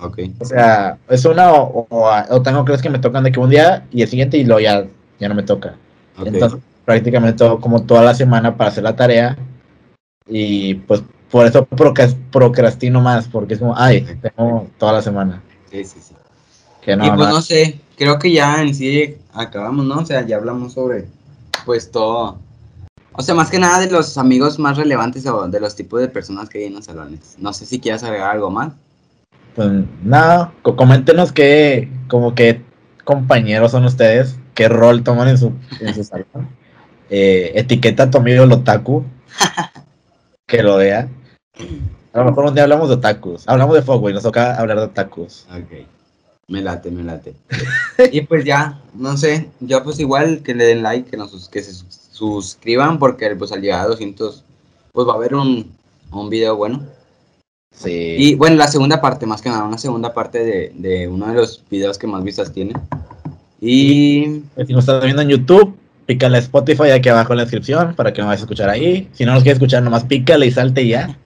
Ok. 0.00 0.18
O 0.40 0.44
sea, 0.44 0.98
es 1.08 1.24
una 1.24 1.52
o, 1.52 1.86
o, 1.88 2.10
o 2.30 2.42
tengo 2.42 2.64
clases 2.64 2.82
que 2.82 2.90
me 2.90 2.98
tocan 2.98 3.22
de 3.22 3.30
que 3.30 3.38
un 3.38 3.50
día 3.50 3.84
y 3.92 4.02
el 4.02 4.08
siguiente 4.08 4.38
y 4.38 4.44
luego 4.44 4.60
ya, 4.60 4.84
ya 5.18 5.28
no 5.28 5.34
me 5.34 5.42
toca. 5.42 5.74
Entonces, 6.18 6.60
prácticamente 6.84 7.38
todo, 7.38 7.60
como 7.60 7.82
toda 7.82 8.02
la 8.02 8.14
semana 8.14 8.56
para 8.56 8.70
hacer 8.70 8.84
la 8.84 8.94
tarea. 8.96 9.36
Y 10.26 10.74
pues 10.74 11.02
por 11.30 11.46
eso 11.46 11.66
procras- 11.66 12.16
procrastino 12.30 13.00
más, 13.00 13.26
porque 13.28 13.54
es 13.54 13.60
como, 13.60 13.74
ay, 13.76 14.06
tengo 14.22 14.68
toda 14.78 14.92
la 14.94 15.02
semana. 15.02 15.42
sí, 15.70 15.84
sí, 15.84 15.98
sí. 16.00 16.14
Que 16.80 16.96
no, 16.96 17.06
y 17.06 17.10
pues 17.10 17.28
no- 17.28 17.40
sé, 17.42 17.80
creo 17.96 18.18
que 18.18 18.30
ya 18.30 18.60
en 18.62 18.74
sí 18.74 19.16
acabamos, 19.32 19.86
¿no? 19.86 19.98
O 20.00 20.06
sea, 20.06 20.24
ya 20.26 20.36
hablamos 20.36 20.74
sobre, 20.74 21.06
pues 21.64 21.90
todo. 21.90 22.38
O 23.14 23.22
sea, 23.22 23.34
más 23.34 23.48
que 23.50 23.58
nada 23.58 23.78
de 23.80 23.90
los 23.90 24.18
amigos 24.18 24.58
más 24.58 24.76
relevantes 24.76 25.24
o 25.26 25.48
de 25.48 25.60
los 25.60 25.74
tipos 25.76 26.00
de 26.00 26.08
personas 26.08 26.48
que 26.48 26.58
hay 26.58 26.64
en 26.64 26.74
los 26.74 26.84
salones. 26.84 27.36
No 27.38 27.52
sé 27.52 27.64
si 27.64 27.80
quieras 27.80 28.02
agregar 28.04 28.30
algo 28.32 28.50
más. 28.50 28.72
pues 29.54 29.70
nada, 30.02 30.52
co- 30.62 30.74
coméntenos 30.76 31.32
qué, 31.32 31.88
como 32.08 32.34
qué 32.34 32.60
compañeros 33.04 33.70
son 33.70 33.84
ustedes, 33.84 34.36
qué 34.54 34.68
rol 34.68 35.02
toman 35.02 35.28
en 35.28 35.38
su, 35.38 35.52
en 35.80 35.94
su 35.94 36.04
salón. 36.04 36.48
Eh, 37.10 37.52
etiqueta 37.54 38.04
a 38.04 38.10
tu 38.10 38.18
amigo 38.18 38.44
el 38.44 38.52
otaku, 38.52 39.04
que 40.46 40.62
lo 40.62 40.76
vea. 40.76 41.08
A 42.12 42.18
lo 42.20 42.24
mejor 42.26 42.44
un 42.46 42.54
día 42.54 42.62
hablamos 42.64 42.88
de 42.88 42.94
otakus, 42.94 43.42
hablamos 43.48 43.74
de 43.74 43.82
Fogway, 43.82 44.14
nos 44.14 44.22
toca 44.22 44.56
hablar 44.56 44.78
de 44.78 44.84
otakus. 44.84 45.46
Ok. 45.50 45.86
Me 46.46 46.60
late, 46.60 46.90
me 46.90 47.02
late. 47.02 47.34
y 48.12 48.20
pues 48.22 48.44
ya, 48.44 48.80
no 48.94 49.16
sé, 49.16 49.48
yo 49.60 49.82
pues 49.82 49.98
igual 49.98 50.42
que 50.42 50.54
le 50.54 50.64
den 50.64 50.82
like, 50.82 51.10
que, 51.10 51.16
nos, 51.16 51.48
que 51.48 51.62
se 51.62 51.72
sus- 51.72 51.86
suscriban, 52.12 52.98
porque 52.98 53.34
pues 53.34 53.50
al 53.52 53.60
llegar 53.62 53.80
a 53.80 53.86
200, 53.88 54.44
pues 54.92 55.08
va 55.08 55.12
a 55.12 55.16
haber 55.16 55.34
un, 55.34 55.72
un 56.12 56.28
video 56.30 56.54
bueno. 56.56 56.84
Sí. 57.74 58.14
Y 58.18 58.34
bueno, 58.36 58.56
la 58.56 58.68
segunda 58.68 59.00
parte, 59.00 59.26
más 59.26 59.42
que 59.42 59.48
nada, 59.48 59.64
una 59.64 59.78
segunda 59.78 60.14
parte 60.14 60.44
de, 60.44 60.72
de 60.76 61.08
uno 61.08 61.26
de 61.26 61.34
los 61.34 61.64
videos 61.70 61.98
que 61.98 62.06
más 62.06 62.22
vistas 62.22 62.52
tiene. 62.52 62.74
Y 63.66 64.42
Si 64.66 64.72
nos 64.74 64.80
estás 64.84 65.02
viendo 65.02 65.22
en 65.22 65.28
YouTube, 65.30 65.74
pícale 66.04 66.36
a 66.36 66.40
Spotify 66.40 66.90
aquí 66.90 67.08
abajo 67.08 67.32
en 67.32 67.38
la 67.38 67.44
descripción 67.44 67.94
para 67.94 68.12
que 68.12 68.20
nos 68.20 68.28
vayas 68.28 68.42
a 68.42 68.44
escuchar 68.44 68.68
ahí. 68.68 69.08
Si 69.12 69.24
no 69.24 69.32
nos 69.32 69.42
quieres 69.42 69.56
escuchar, 69.56 69.82
nomás 69.82 70.04
pícale 70.04 70.46
y 70.46 70.50
salte 70.50 70.82
y 70.82 70.90
ya. 70.90 71.18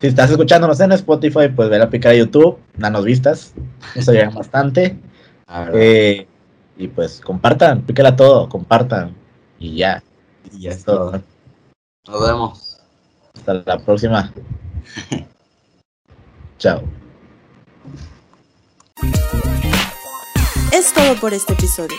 Si 0.00 0.08
estás 0.08 0.30
escuchándonos 0.30 0.80
en 0.80 0.92
Spotify, 0.92 1.48
pues 1.54 1.70
ve 1.70 1.80
a 1.80 1.88
picar 1.88 2.12
a 2.12 2.16
YouTube, 2.16 2.58
danos 2.76 3.04
vistas. 3.04 3.54
Eso 3.94 4.10
ayuda 4.10 4.30
bastante. 4.30 4.96
a 5.46 5.64
ver, 5.64 5.74
Eh, 5.76 6.26
y 6.76 6.88
pues 6.88 7.20
compartan, 7.20 7.82
pícale 7.82 8.08
a 8.08 8.16
todo, 8.16 8.48
compartan. 8.48 9.14
Y 9.58 9.76
ya. 9.76 10.02
y 10.52 10.62
ya 10.62 10.70
Es 10.70 10.84
todo. 10.84 11.22
Nos 12.08 12.26
vemos. 12.26 12.78
Hasta 13.34 13.54
la 13.64 13.78
próxima. 13.78 14.32
Chao. 16.58 16.82
Es 20.76 20.92
todo 20.92 21.14
por 21.14 21.32
este 21.32 21.54
episodio. 21.54 21.96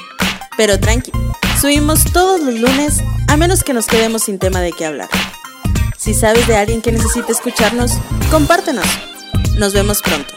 Pero 0.55 0.79
tranqui, 0.79 1.11
subimos 1.59 2.03
todos 2.13 2.41
los 2.41 2.53
lunes 2.59 3.01
a 3.27 3.35
menos 3.35 3.63
que 3.63 3.73
nos 3.73 3.87
quedemos 3.87 4.25
sin 4.25 4.37
tema 4.37 4.61
de 4.61 4.71
qué 4.71 4.85
hablar. 4.85 5.09
Si 5.97 6.13
sabes 6.13 6.45
de 6.45 6.57
alguien 6.57 6.83
que 6.83 6.91
necesite 6.91 7.31
escucharnos, 7.31 7.93
compártenos. 8.29 8.85
Nos 9.57 9.73
vemos 9.73 10.03
pronto. 10.03 10.35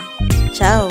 Chao. 0.54 0.88